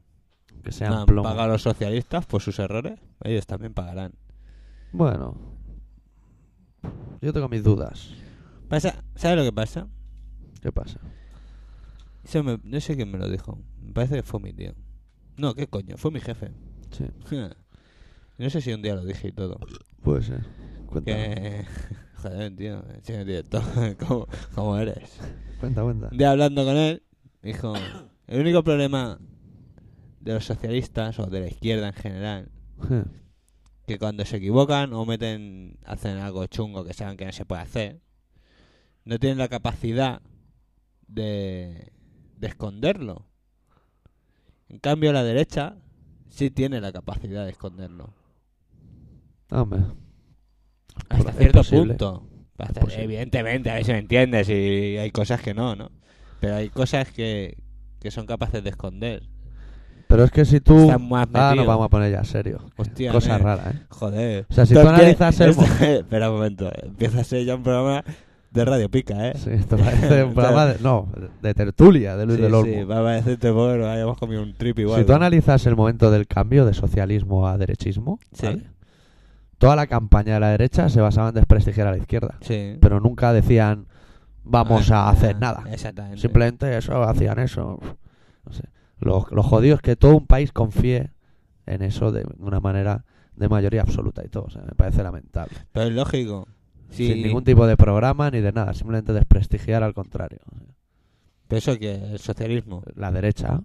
[0.65, 1.23] que sean Han plomo.
[1.29, 2.99] pagado los socialistas por sus errores.
[3.23, 4.13] Ellos también pagarán.
[4.93, 5.37] Bueno,
[7.21, 8.11] yo tengo mis dudas.
[8.69, 9.87] Pasa, ¿Sabes lo que pasa?
[10.61, 10.99] ¿Qué pasa?
[12.25, 13.59] Eso me- no sé quién me lo dijo.
[13.81, 14.73] Me parece que fue mi tío.
[15.37, 15.97] No, ¿qué coño?
[15.97, 16.53] Fue mi jefe.
[16.91, 17.05] Sí,
[18.43, 19.59] no sé si un día lo dije y todo.
[20.03, 20.45] puede ser.
[21.05, 21.65] Que...
[22.23, 22.85] Joder, tío.
[23.03, 23.63] Señor director,
[24.07, 25.19] ¿cómo, cómo eres?
[25.59, 26.09] cuenta, cuenta.
[26.11, 27.03] Día hablando con él,
[27.43, 27.75] dijo...
[28.27, 29.19] El único problema
[30.21, 32.51] de los socialistas o de la izquierda en general
[33.87, 37.63] que cuando se equivocan o meten hacen algo chungo que saben que no se puede
[37.63, 38.01] hacer
[39.05, 40.23] no tienen la capacidad
[41.09, 41.93] de,
[42.37, 43.27] de esconderlo
[44.69, 45.77] en cambio la derecha
[46.29, 48.15] sí tiene la capacidad de esconderlo
[49.53, 49.81] Hombre,
[51.09, 51.95] hasta Es cierto posible.
[51.95, 52.27] punto
[52.59, 55.91] Hasta- evidentemente a ver si me entiendes y hay cosas que no no
[56.41, 57.57] pero hay cosas que,
[58.01, 59.23] que son capaces de esconder
[60.09, 60.79] pero es que si tú...
[60.79, 61.67] Están más Ah, metidos.
[61.67, 62.61] vamos a poner ya serio.
[62.77, 63.81] Hostia, Cosa rara, ¿eh?
[63.89, 65.51] joder O sea, si tú analizas el...
[65.51, 68.05] esto- mo- espera un momento empieza a ser ya un programa
[68.51, 70.81] de Radio Pica eh Sí, esto parece un programa de...
[70.83, 71.09] No,
[71.41, 72.73] de tertulia, de Luis Sí, del Olmo.
[72.75, 75.01] sí, va a parecerte nos hayamos comido un trip igual.
[75.01, 75.17] Si tú ¿no?
[75.17, 78.45] analizas el momento del cambio de socialismo a derechismo, Sí.
[78.47, 78.65] ¿vale?
[79.63, 82.37] Toda la campaña de la derecha se basaba en desprestigiar a la izquierda.
[82.41, 82.77] Sí.
[82.81, 83.87] Pero nunca decían,
[84.43, 85.63] vamos Ah, a hacer nada.
[85.71, 86.19] Exactamente.
[86.21, 87.79] Simplemente eso, hacían eso.
[88.45, 88.65] No sé.
[88.99, 91.13] Lo, lo jodido es que todo un país confíe
[91.67, 93.05] en eso de una manera
[93.37, 94.45] de mayoría absoluta y todo.
[94.47, 95.55] O sea, me parece lamentable.
[95.71, 96.49] Pero es lógico.
[96.91, 97.07] Sí.
[97.13, 98.75] Sin ningún tipo de programa ni de nada.
[98.75, 100.41] Simplemente desprestigiar al contrario.
[101.47, 102.83] Pero eso que el socialismo.
[102.97, 103.61] La derecha.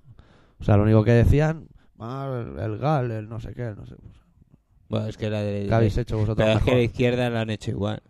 [0.59, 1.67] O sea, lo único que decían,
[1.97, 3.95] ah, el, el GAL, el no sé qué, no sé.
[4.89, 5.65] Bueno, es que la de.
[5.67, 6.77] ¿Qué habéis hecho vosotros Pero es que mejor?
[6.77, 8.01] la izquierda lo han hecho igual.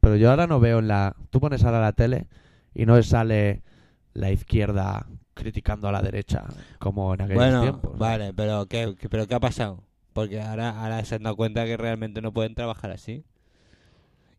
[0.00, 1.14] Pero yo ahora no veo en la...
[1.30, 2.26] Tú pones ahora la tele
[2.74, 3.62] y no sale
[4.14, 6.44] la izquierda criticando a la derecha
[6.78, 7.98] como en aquellos Bueno, tiempos.
[7.98, 9.84] vale, pero ¿qué, qué- pero ¿qué ha pasado?
[10.14, 13.24] Porque ahora, ahora se han dado cuenta que realmente no pueden trabajar así.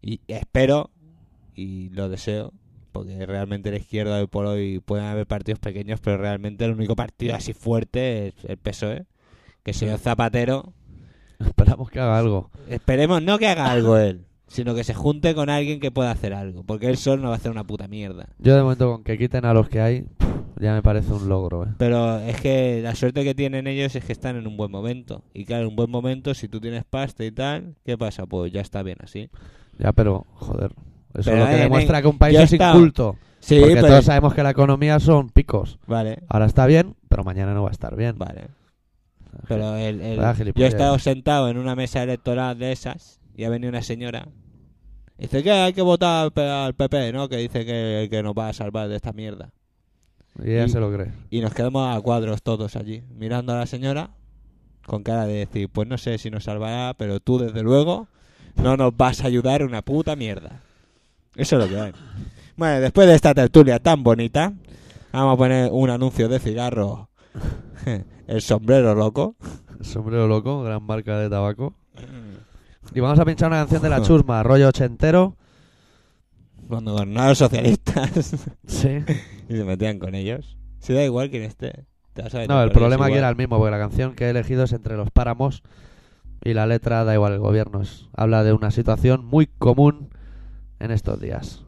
[0.02, 0.90] Y espero,
[1.56, 2.54] y lo deseo,
[2.92, 6.96] porque realmente la izquierda hoy por hoy pueden haber partidos pequeños, pero realmente el único
[6.96, 9.06] partido así fuerte es el PSOE.
[9.64, 10.74] Que el señor Zapatero,
[11.46, 12.50] Esperamos que haga algo.
[12.70, 16.34] esperemos no que haga algo él, sino que se junte con alguien que pueda hacer
[16.34, 16.64] algo.
[16.64, 18.28] Porque él solo no va a hacer una puta mierda.
[18.40, 20.06] Yo de momento con que quiten a los que hay,
[20.60, 21.70] ya me parece un logro, ¿eh?
[21.78, 25.24] Pero es que la suerte que tienen ellos es que están en un buen momento.
[25.34, 28.26] Y claro, en un buen momento, si tú tienes pasta y tal, ¿qué pasa?
[28.26, 29.30] Pues ya está bien así.
[29.80, 30.72] Ya, pero, joder.
[31.14, 33.16] Eso Pero, es lo que eh, demuestra nen, que un país es inculto.
[33.40, 33.88] Sí, porque pero...
[33.88, 35.80] todos sabemos que la economía son picos.
[35.88, 38.18] Vale, Ahora está bien, pero mañana no va a estar bien.
[38.18, 38.48] vale.
[39.48, 40.18] Pero el, el-
[40.56, 44.28] yo he estado sentado en una mesa electoral de esas y ha venido una señora.
[45.18, 47.28] y Dice que hay que votar al PP, ¿no?
[47.30, 49.52] Que dice que, que nos va a salvar de esta mierda.
[50.44, 51.12] Y ella Y- se lo cree.
[51.30, 54.12] Y nos quedamos a cuadros todos allí, mirando a la señora
[54.86, 58.08] con cara de decir, pues no sé si nos salvará, pero tú desde luego
[58.56, 60.62] no nos vas a ayudar una puta mierda.
[61.36, 61.92] Eso es lo que hay.
[62.58, 64.54] Bueno, después de esta tertulia tan bonita,
[65.14, 67.10] vamos a poner un anuncio de cigarro.
[68.32, 69.36] El sombrero loco.
[69.78, 71.74] El sombrero loco, gran marca de tabaco.
[72.96, 75.36] Y vamos a pinchar una canción de la chusma, rollo ochentero.
[76.70, 78.34] Cuando gobernaban los socialistas
[78.66, 79.00] Sí.
[79.50, 80.58] y se metían con ellos.
[80.80, 81.86] Si da igual quién esté.
[82.14, 84.26] te vas a meter No, el problema aquí era el mismo, porque la canción que
[84.26, 85.62] he elegido es entre los páramos
[86.42, 87.82] y la letra da igual el gobierno.
[87.82, 90.08] Es, habla de una situación muy común
[90.80, 91.66] en estos días.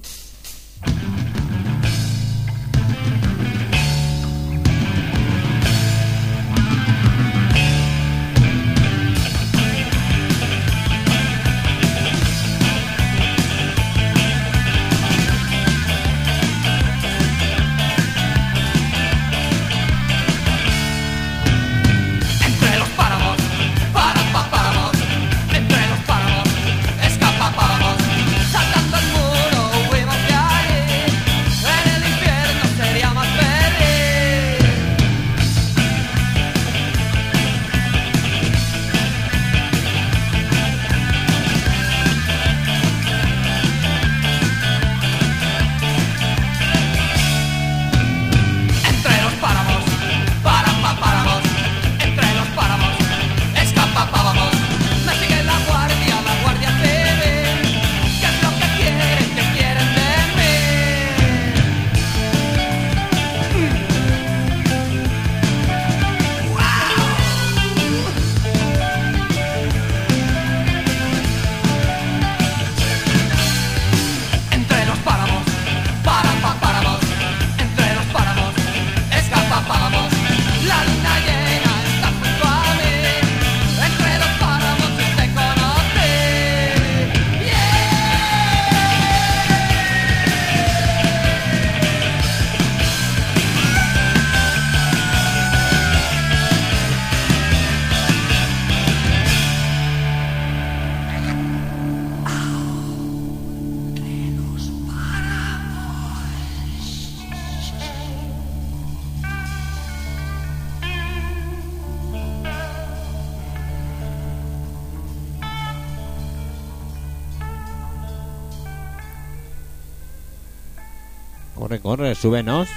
[122.23, 122.69] Súbenos.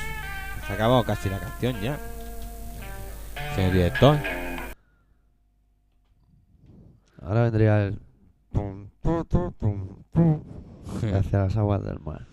[0.66, 1.96] Se ha acabado casi la canción ya.
[3.54, 4.18] Señor director.
[7.22, 8.00] Ahora vendría el.
[8.50, 10.42] pum, pum, pum, pum, pum,
[11.14, 12.26] hacia las aguas del mar.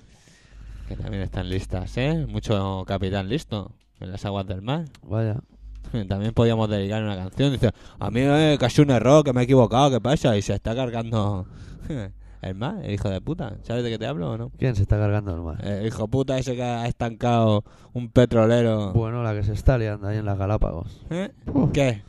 [0.87, 2.25] Que también están listas, ¿eh?
[2.27, 4.85] Mucho capitán listo en las aguas del mar.
[5.03, 5.39] Vaya.
[6.09, 7.51] También podíamos dedicar una canción.
[7.51, 10.35] Dice, a mí eh, casi un error, que me he equivocado, ¿qué pasa?
[10.35, 11.45] Y se está cargando
[12.43, 13.57] el mar, el hijo de puta.
[13.63, 14.51] ¿Sabes de qué te hablo o no?
[14.57, 15.65] ¿Quién se está cargando el mar?
[15.65, 17.63] El hijo puta ese que ha estancado
[17.93, 18.93] un petrolero.
[18.93, 21.05] Bueno, la que se está liando ahí en las Galápagos.
[21.09, 21.31] ¿Eh?
[21.73, 22.01] ¿Qué?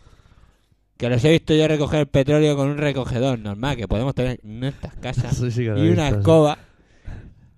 [0.97, 4.61] Que los he visto yo recoger petróleo con un recogedor normal que podemos tener en
[4.61, 5.37] nuestras casas.
[5.39, 6.59] Sí, sí que lo he y una visto, escoba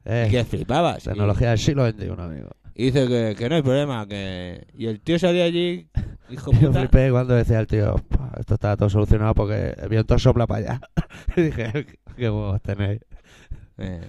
[0.04, 1.04] Eh, que flipabas.
[1.04, 2.48] Tecnología del siglo XXI, amigo.
[2.74, 4.66] Y dice que, que no hay problema, que...
[4.76, 5.88] Y el tío salía allí,
[6.30, 6.80] hijo Yo puta...
[6.80, 10.60] flipé cuando decía el tío, "Pa, esto está todo solucionado porque el viento sopla para
[10.60, 10.80] allá.
[11.36, 11.86] y dije,
[12.16, 13.00] qué huevos tenéis.
[13.78, 14.00] Eh,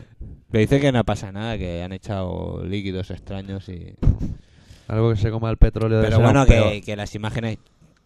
[0.50, 3.96] pero dice que no pasa nada, que han echado líquidos extraños y...
[4.88, 7.58] Algo que se coma el petróleo de Pero bueno, que, que las imágenes,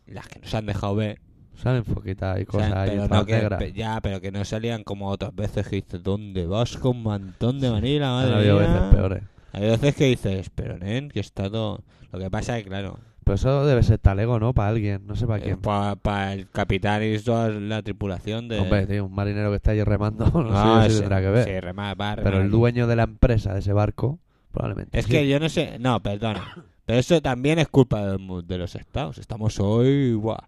[0.08, 1.20] las que nos han dejado ver,
[1.62, 5.10] Salen foquitas y cosas ahí pero todas no que, ya, pero que no salían como
[5.10, 8.68] otras veces que dices, ¿dónde vas con un montón de manila, madre habido mía?
[8.68, 9.24] veces peores.
[9.54, 11.84] Hay veces que dices, pero nen, que está todo...
[12.12, 14.54] Lo que pasa es que, claro, Pero eso debe ser talego, ¿no?
[14.54, 15.58] Para alguien, no sé para quién.
[15.60, 18.60] para el capitán y toda la tripulación de...
[18.60, 21.30] Hombre, tío, un marinero que está ahí remando, no, No, sé si sí, tendrá que
[21.30, 21.46] ver.
[21.46, 24.18] sí, rema- va a Pero remar el dueño de la empresa de ese barco,
[24.52, 24.98] probablemente.
[24.98, 25.12] Es sí.
[25.12, 25.78] que yo no sé...
[25.80, 26.66] No, perdona.
[26.86, 29.20] Pero eso también es culpa de, los estados.
[29.20, 30.14] Estamos hoy...
[30.14, 30.40] Buah,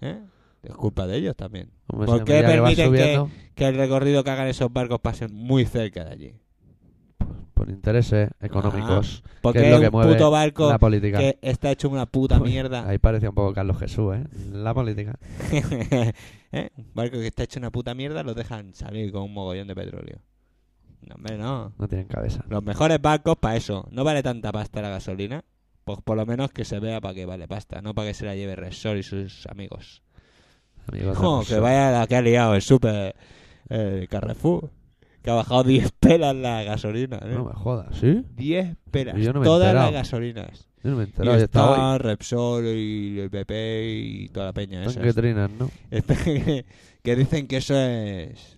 [0.00, 0.18] ¿eh?
[0.62, 1.68] Es culpa de ellos también.
[1.86, 5.64] Hombre, ¿por qué que permiten que- Que el recorrido que hagan esos barcos pasen muy
[5.66, 6.32] cerca de allí.
[7.56, 11.18] Por intereses económicos, Porque que es lo que un mueve puto barco la política.
[11.18, 12.86] que está hecho una puta Uy, mierda.
[12.86, 14.24] Ahí parecía un poco Carlos Jesús, ¿eh?
[14.52, 15.18] La política.
[16.52, 16.68] ¿Eh?
[16.76, 19.74] Un barco que está hecho una puta mierda lo dejan salir con un mogollón de
[19.74, 20.18] petróleo.
[21.00, 21.72] No, hombre, no.
[21.78, 22.44] No tienen cabeza.
[22.50, 23.88] Los mejores barcos para eso.
[23.90, 25.42] No vale tanta pasta la gasolina.
[25.84, 28.26] Pues por lo menos que se vea para que vale pasta, no para que se
[28.26, 30.02] la lleve Resort y sus amigos.
[30.88, 33.16] Amigos que vaya la que ha liado el super
[33.70, 34.70] el Carrefour.
[35.26, 37.16] Que ha bajado 10 pelas la gasolina.
[37.20, 37.32] ¿eh?
[37.34, 38.24] No me jodas, ¿sí?
[38.36, 39.18] 10 pelas.
[39.18, 39.90] Y yo no me todas enterado.
[39.90, 40.68] las gasolinas.
[40.84, 41.36] Yo no me he Y enterado.
[41.38, 44.90] yo estaba está Repsol y el PP y toda la peña esa.
[44.90, 45.68] Están que trinan, ¿no?
[45.90, 46.64] que,
[47.02, 48.54] que dicen que eso es.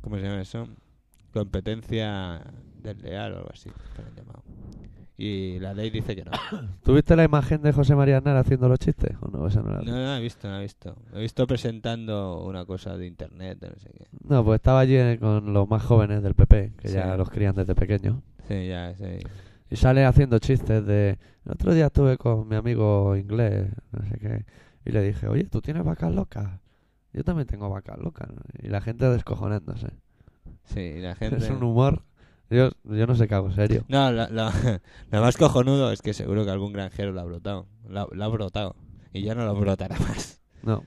[0.00, 0.66] ¿Cómo se llama eso?
[1.32, 2.42] Competencia
[2.82, 3.70] desleal o algo así.
[3.94, 4.42] que lo han llamado.
[5.16, 6.32] Y la ley dice que no.
[6.84, 9.16] ¿Tuviste la imagen de José María Aznar haciendo los chistes?
[9.20, 9.46] ¿O no?
[9.46, 9.78] Esa no la.
[9.82, 10.96] No, no, he visto, no he visto.
[11.14, 14.06] He visto presentando una cosa de internet, de no sé qué.
[14.28, 16.94] No, pues estaba allí eh, con los más jóvenes del PP, que Sí.
[16.94, 18.16] ya los crían desde pequeños.
[18.48, 19.04] Sí, ya, sí.
[19.70, 21.18] Y sale haciendo chistes de...
[21.46, 24.44] El otro día estuve con mi amigo inglés, no sé qué,
[24.84, 26.60] y le dije, oye, ¿tú tienes vacas locas?
[27.12, 28.28] Yo también tengo vacas locas.
[28.30, 28.42] ¿no?
[28.62, 29.88] Y la gente descojonándose.
[30.64, 31.36] Sí, y la gente.
[31.36, 32.02] Es un humor...
[32.50, 33.84] Yo, yo no sé qué hago, serio.
[33.88, 34.50] No, lo, lo-
[35.10, 37.66] lo más cojonudo es que seguro que algún granjero lo ha brotado.
[37.88, 38.76] Lo, lo ha brotado.
[39.12, 40.40] Y ya no lo brotará más.
[40.62, 40.84] No.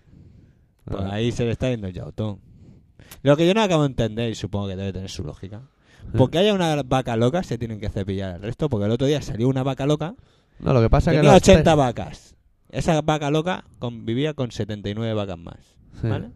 [0.86, 1.12] Pues No.
[1.12, 2.40] ahí se le está yendo el yautón.
[3.24, 5.62] Lo que yo no acabo de entender, y supongo que debe tener su lógica.
[6.18, 8.70] Porque haya una vaca loca, se tienen que cepillar el resto.
[8.70, 10.16] Porque el otro día salió una vaca loca,
[10.60, 12.36] No, lo que pasa es que tenía los 80 test- vacas.
[12.70, 15.58] Esa vaca loca convivía con 79 vacas más.
[16.02, 16.08] Sí.
[16.08, 16.32] ¿Vale?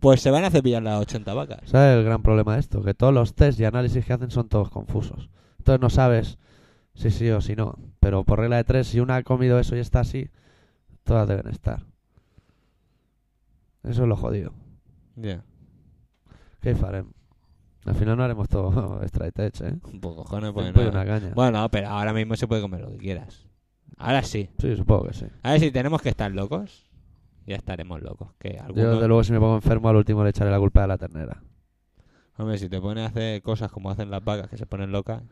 [0.00, 1.60] Pues se van a cepillar las 80 vacas.
[1.66, 2.82] ¿Sabes el gran problema de esto?
[2.82, 5.28] Que todos los test y análisis que hacen son todos confusos.
[5.58, 6.38] Entonces no sabes
[6.94, 7.78] si sí o si no.
[8.00, 10.30] Pero por regla de tres, si una ha comido eso y está así,
[11.04, 11.84] todas deben estar.
[13.84, 14.52] Eso es lo jodido.
[15.16, 15.44] Ya.
[16.60, 17.14] ¿Qué faremos?
[17.84, 19.78] Al final no haremos todo straight edge, ¿eh?
[20.00, 20.88] Pues cojones, pues no.
[20.88, 21.32] una caña.
[21.34, 23.46] Bueno, pero ahora mismo se puede comer lo que quieras.
[23.96, 24.50] Ahora sí.
[24.58, 25.26] Sí, supongo que sí.
[25.42, 26.89] A ver si tenemos que estar locos.
[27.46, 28.28] Ya estaremos locos.
[28.38, 28.92] Que Yo, algunos...
[28.94, 31.42] desde luego, si me pongo enfermo, al último le echaré la culpa a la ternera.
[32.36, 35.22] Hombre, si te pones a hacer cosas como hacen las vacas que se ponen locas.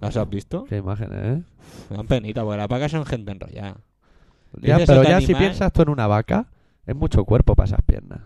[0.00, 0.64] ¿Las has visto?
[0.64, 1.42] Qué imágenes, ¿eh?
[1.90, 3.76] Dan penita, porque las vacas son gente enrollada.
[4.60, 6.46] Ya, pero otro ya si animal- piensas tú en una vaca,
[6.86, 8.20] es mucho cuerpo para esas piernas.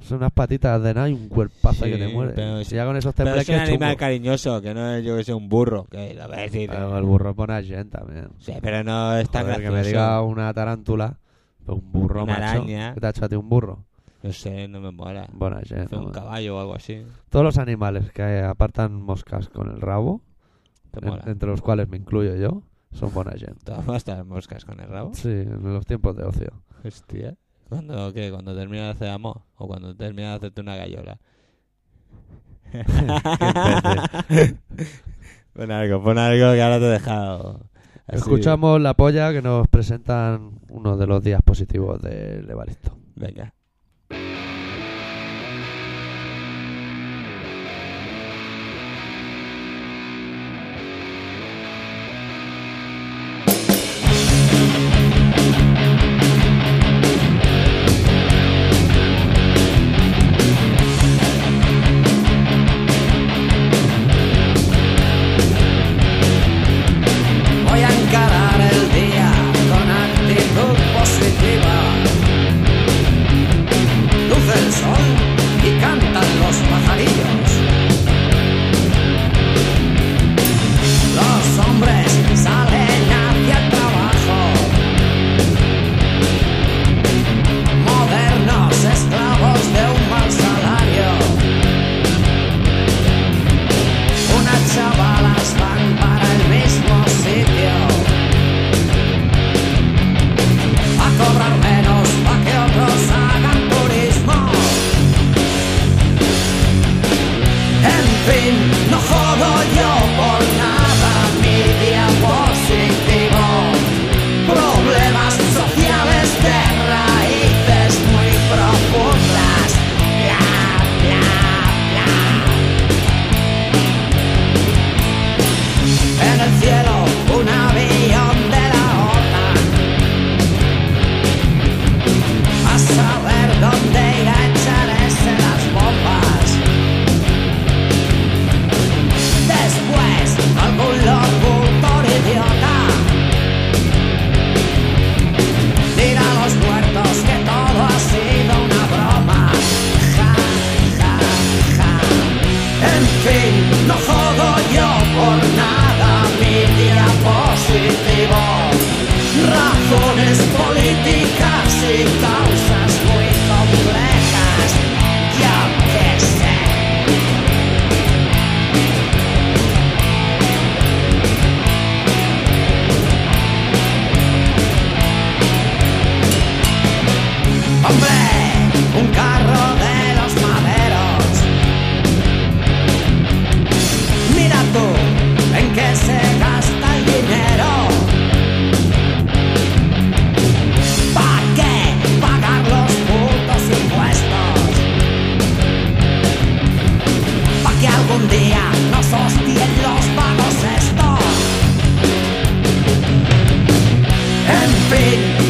[0.00, 2.32] Son unas patitas de nada y un cuerpazo Sí, que te muere.
[2.34, 3.98] pero Si ya con esos Pero es un animal chungo.
[3.98, 5.84] cariñoso, que no es yo que sé un burro.
[5.90, 8.28] Que lo ves y dices, Pero el burro pone a gente también.
[8.38, 9.82] Sí, pero no es tan Joder, que gracioso.
[9.82, 11.18] me diga una tarántula,
[11.74, 12.44] un burro Una macho.
[12.44, 12.94] araña.
[12.94, 13.84] ¿Qué te ha hecho a ti un burro?
[14.22, 15.26] No sé, no me mola.
[15.64, 16.12] Gente, Hace un ¿no?
[16.12, 17.04] caballo o algo así.
[17.28, 20.20] Todos los animales que apartan moscas con el rabo,
[20.90, 21.22] Te en- mola.
[21.26, 22.62] entre los cuales me incluyo yo,
[22.92, 23.54] son buena gente.
[23.64, 25.12] ¿Todas las moscas con el rabo?
[25.14, 26.62] Sí, en los tiempos de ocio.
[26.84, 27.36] Hostia.
[27.68, 28.30] ¿Cuándo qué?
[28.30, 29.42] ¿Cuando terminas de hacer amor?
[29.56, 31.18] ¿O cuando terminas de hacerte una gallola?
[35.54, 37.60] pon algo, pon algo que ahora te he dejado.
[38.06, 38.18] Así.
[38.18, 42.96] Escuchamos la polla que nos presentan uno de los días positivos del Evaristo.
[43.14, 43.55] Venga.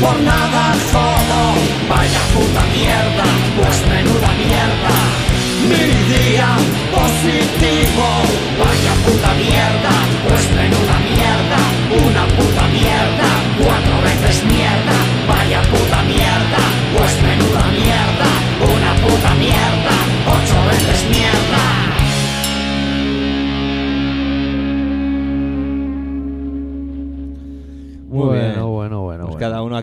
[0.06, 1.42] Por nada jodo.
[1.88, 3.26] Vaya puta mierda,
[3.56, 4.94] pues menuda mierda.
[5.70, 6.50] Mi día
[6.96, 8.08] positivo,
[8.62, 9.94] vaya puta mierda,
[10.28, 10.75] pues menuda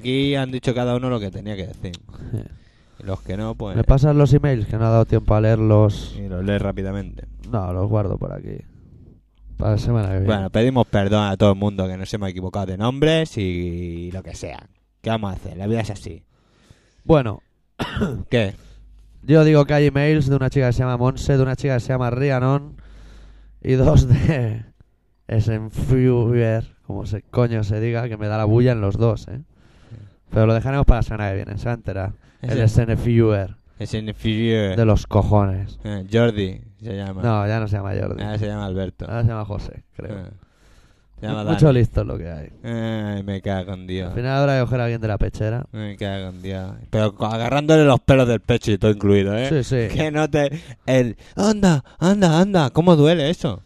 [0.04, 1.94] aquí han dicho cada uno lo que tenía que decir.
[3.00, 3.76] Y los que no, pues.
[3.76, 6.16] ¿Me pasan los emails que no ha dado tiempo a leerlos?
[6.18, 7.26] Y los lees rápidamente.
[7.50, 8.58] No, los guardo por aquí.
[9.58, 10.28] Para la semana que viene.
[10.28, 14.22] Bueno, pedimos perdón a todo el mundo que nos hemos equivocado de nombres y lo
[14.22, 14.68] que sea.
[15.02, 15.58] ¿Qué vamos a hacer?
[15.58, 16.24] La vida es así.
[17.06, 17.42] Bueno,
[18.30, 18.56] ¿Qué?
[19.24, 21.76] yo digo que hay emails de una chica que se llama Monse, de una chica
[21.76, 22.76] que se llama Rianon
[23.62, 24.66] y dos de
[25.28, 29.42] Esenfuer, como se coño se diga, que me da la bulla en los dos, ¿eh?
[30.34, 32.12] Pero lo dejaremos para la semana que viene, se va a enterar.
[32.42, 34.76] El Esenfuer, Es en Inferior.
[34.76, 35.80] de los cojones.
[35.84, 37.22] Eh, Jordi se llama.
[37.22, 38.22] No, ya no se llama Jordi.
[38.24, 39.06] Ahora se llama Alberto.
[39.06, 40.18] Ahora se llama José, creo.
[40.20, 40.30] Eh,
[41.22, 41.80] Se llama Mucho Dani.
[41.80, 42.50] listo lo que hay.
[42.64, 44.10] Ay, me cago en Dios.
[44.10, 45.66] Al final habrá que coger a alguien de la pechera.
[45.72, 46.72] Me cago en Dios.
[46.90, 49.48] Pero agarrándole los pelos del pecho y todo incluido, ¿eh?
[49.48, 49.96] Sí, sí.
[49.96, 50.60] Que no te...
[50.86, 51.16] El...
[51.38, 52.70] Anda, anda, anda.
[52.72, 53.62] ¿Cómo duele eso?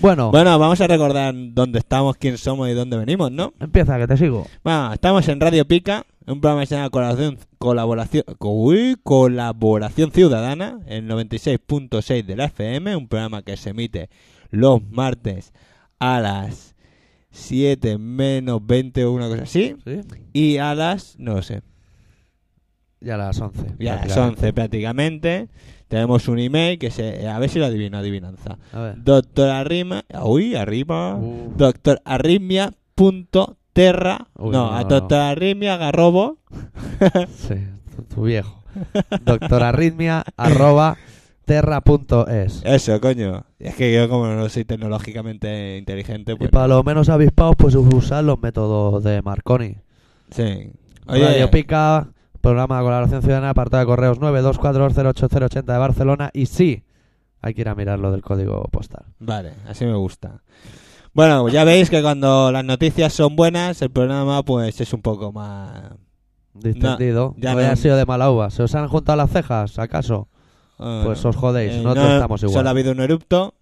[0.00, 3.52] Bueno, Bueno, vamos a recordar dónde estamos, quién somos y dónde venimos, ¿no?
[3.60, 4.46] empieza, que te sigo.
[4.64, 10.80] Bueno, estamos en Radio Pica, un programa que se llama Colaboración, colaboración, uy, colaboración Ciudadana,
[10.86, 14.08] el 96.6 de la FM, un programa que se emite
[14.50, 15.52] los martes
[15.98, 16.74] a las
[17.32, 20.00] 7 menos 20 o una cosa así, ¿Sí?
[20.32, 21.60] y a las, no lo sé,
[23.00, 23.74] Ya a las 11.
[23.78, 24.40] y a las prácticamente.
[24.40, 25.48] 11 prácticamente.
[25.88, 28.58] Tenemos un email que se, a ver si lo adivino, adivinanza.
[28.72, 28.94] A ver.
[29.02, 31.16] Doctor Arrima, uy, arriba.
[31.16, 34.28] Uh, Doctor Arritmia.terra.
[34.38, 34.88] Uy, no, no, a no.
[34.88, 36.38] Doctor Arritmia Garrobo.
[37.36, 37.54] sí,
[37.96, 38.62] tu, tu viejo.
[39.24, 40.96] Doctorarritmia arroba
[41.44, 42.62] terra.es.
[42.64, 43.44] Eso, coño.
[43.58, 46.50] Es que yo, como no soy tecnológicamente inteligente, Y pues.
[46.50, 49.76] para los menos avispados, pues usar los métodos de Marconi.
[50.30, 50.70] Sí.
[51.06, 52.08] Radio Pica,
[52.40, 56.30] programa de colaboración ciudadana, apartado de correos 924088080 de Barcelona.
[56.32, 56.84] Y sí,
[57.42, 59.04] hay que ir a mirar lo del código postal.
[59.18, 60.42] Vale, así me gusta.
[61.12, 65.32] Bueno, ya veis que cuando las noticias son buenas, el programa, pues es un poco
[65.32, 65.92] más.
[66.52, 67.34] Distendido.
[67.38, 68.50] ya no no- haya sido de mala uva.
[68.50, 70.28] ¿Se os han juntado las cejas, acaso?
[70.76, 71.72] Pues os jodéis.
[71.72, 72.54] eh, Nosotros no, estamos igual.
[72.54, 73.54] Solo ha habido un erupto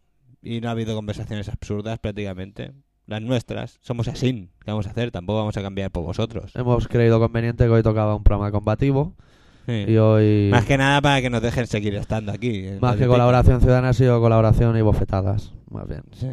[0.43, 2.73] y no ha habido conversaciones absurdas prácticamente.
[3.09, 3.79] Las nuestras.
[3.81, 4.51] Somos así.
[4.63, 5.11] ¿Qué vamos a hacer?
[5.11, 6.53] Tampoco vamos a cambiar por vosotros.
[6.55, 9.15] Hemos creído conveniente que hoy tocaba un programa combativo.
[9.65, 9.87] Sí.
[9.89, 12.67] Y hoy, Más que nada para que nos dejen seguir estando aquí.
[12.67, 15.55] en más que colaboración ciudadana, ha sido colaboración y bofetadas.
[15.71, 16.03] Más bien.
[16.13, 16.29] Sí,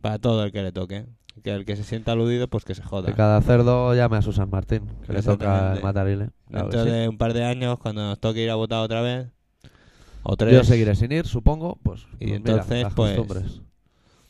[0.00, 1.06] para todo el que le toque.
[1.44, 3.06] Que el que se sienta aludido, pues que se joda.
[3.08, 6.30] De cada cerdo llame a su San Martín, que le toca el matarile.
[6.48, 6.98] Claro que Dentro sí.
[7.00, 9.28] de un par de años, cuando nos toque ir a votar otra vez,
[10.24, 11.78] o tres, Yo seguiré sin ir, supongo.
[11.84, 13.60] Pues, Y pues mira, entonces, las pues, costumbres.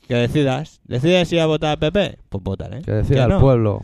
[0.06, 0.80] Que decidas.
[0.84, 2.18] ¿Decides ir a votar al PP?
[2.28, 2.82] Pues votaré.
[2.82, 3.40] Que decida el no?
[3.40, 3.82] pueblo.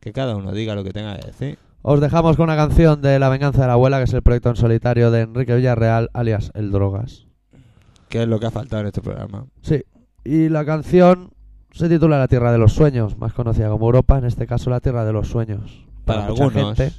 [0.00, 1.58] Que cada uno diga lo que tenga que decir.
[1.82, 4.50] Os dejamos con una canción de La venganza de la abuela, que es el proyecto
[4.50, 7.26] en solitario de Enrique Villarreal, alias El Drogas.
[8.08, 9.46] Que es lo que ha faltado en este programa.
[9.60, 9.82] Sí.
[10.24, 11.30] Y la canción
[11.72, 14.80] se titula La Tierra de los Sueños, más conocida como Europa, en este caso La
[14.80, 15.84] Tierra de los Sueños.
[16.04, 16.78] Para, mucha algunos.
[16.78, 16.94] gente.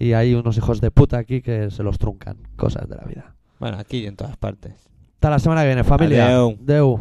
[0.00, 2.38] Y hay unos hijos de puta aquí que se los truncan.
[2.56, 3.36] Cosas de la vida.
[3.60, 4.88] Bueno, aquí y en todas partes.
[5.18, 6.26] Hasta la semana que viene, familia.
[6.26, 6.56] Adeu.
[6.60, 7.00] Deu.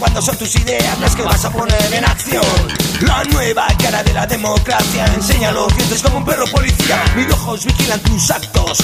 [0.00, 2.42] cuándo son tus ideas las que vas a poner en acción.
[3.02, 7.04] La nueva cara de la democracia enseña los dientes como un perro policía.
[7.14, 8.78] Mis ojos vigilan tus actos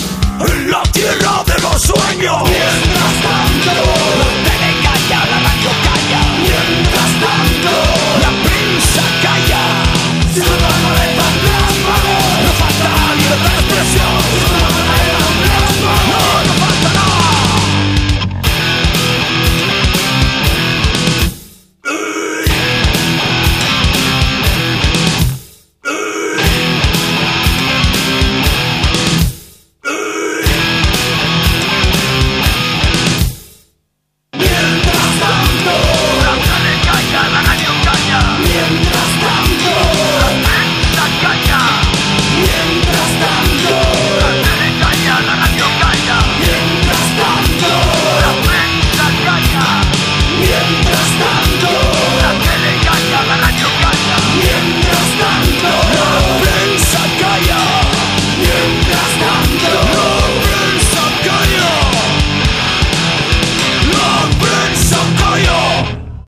[0.68, 2.42] la tierra de los sueños.
[2.44, 3.72] Mientras tanto,
[4.20, 6.20] la tele calla, la radio calla.
[6.42, 7.72] Mientras tanto,
[8.22, 9.62] la prensa calla.
[12.44, 15.05] No falta libertad de expresión.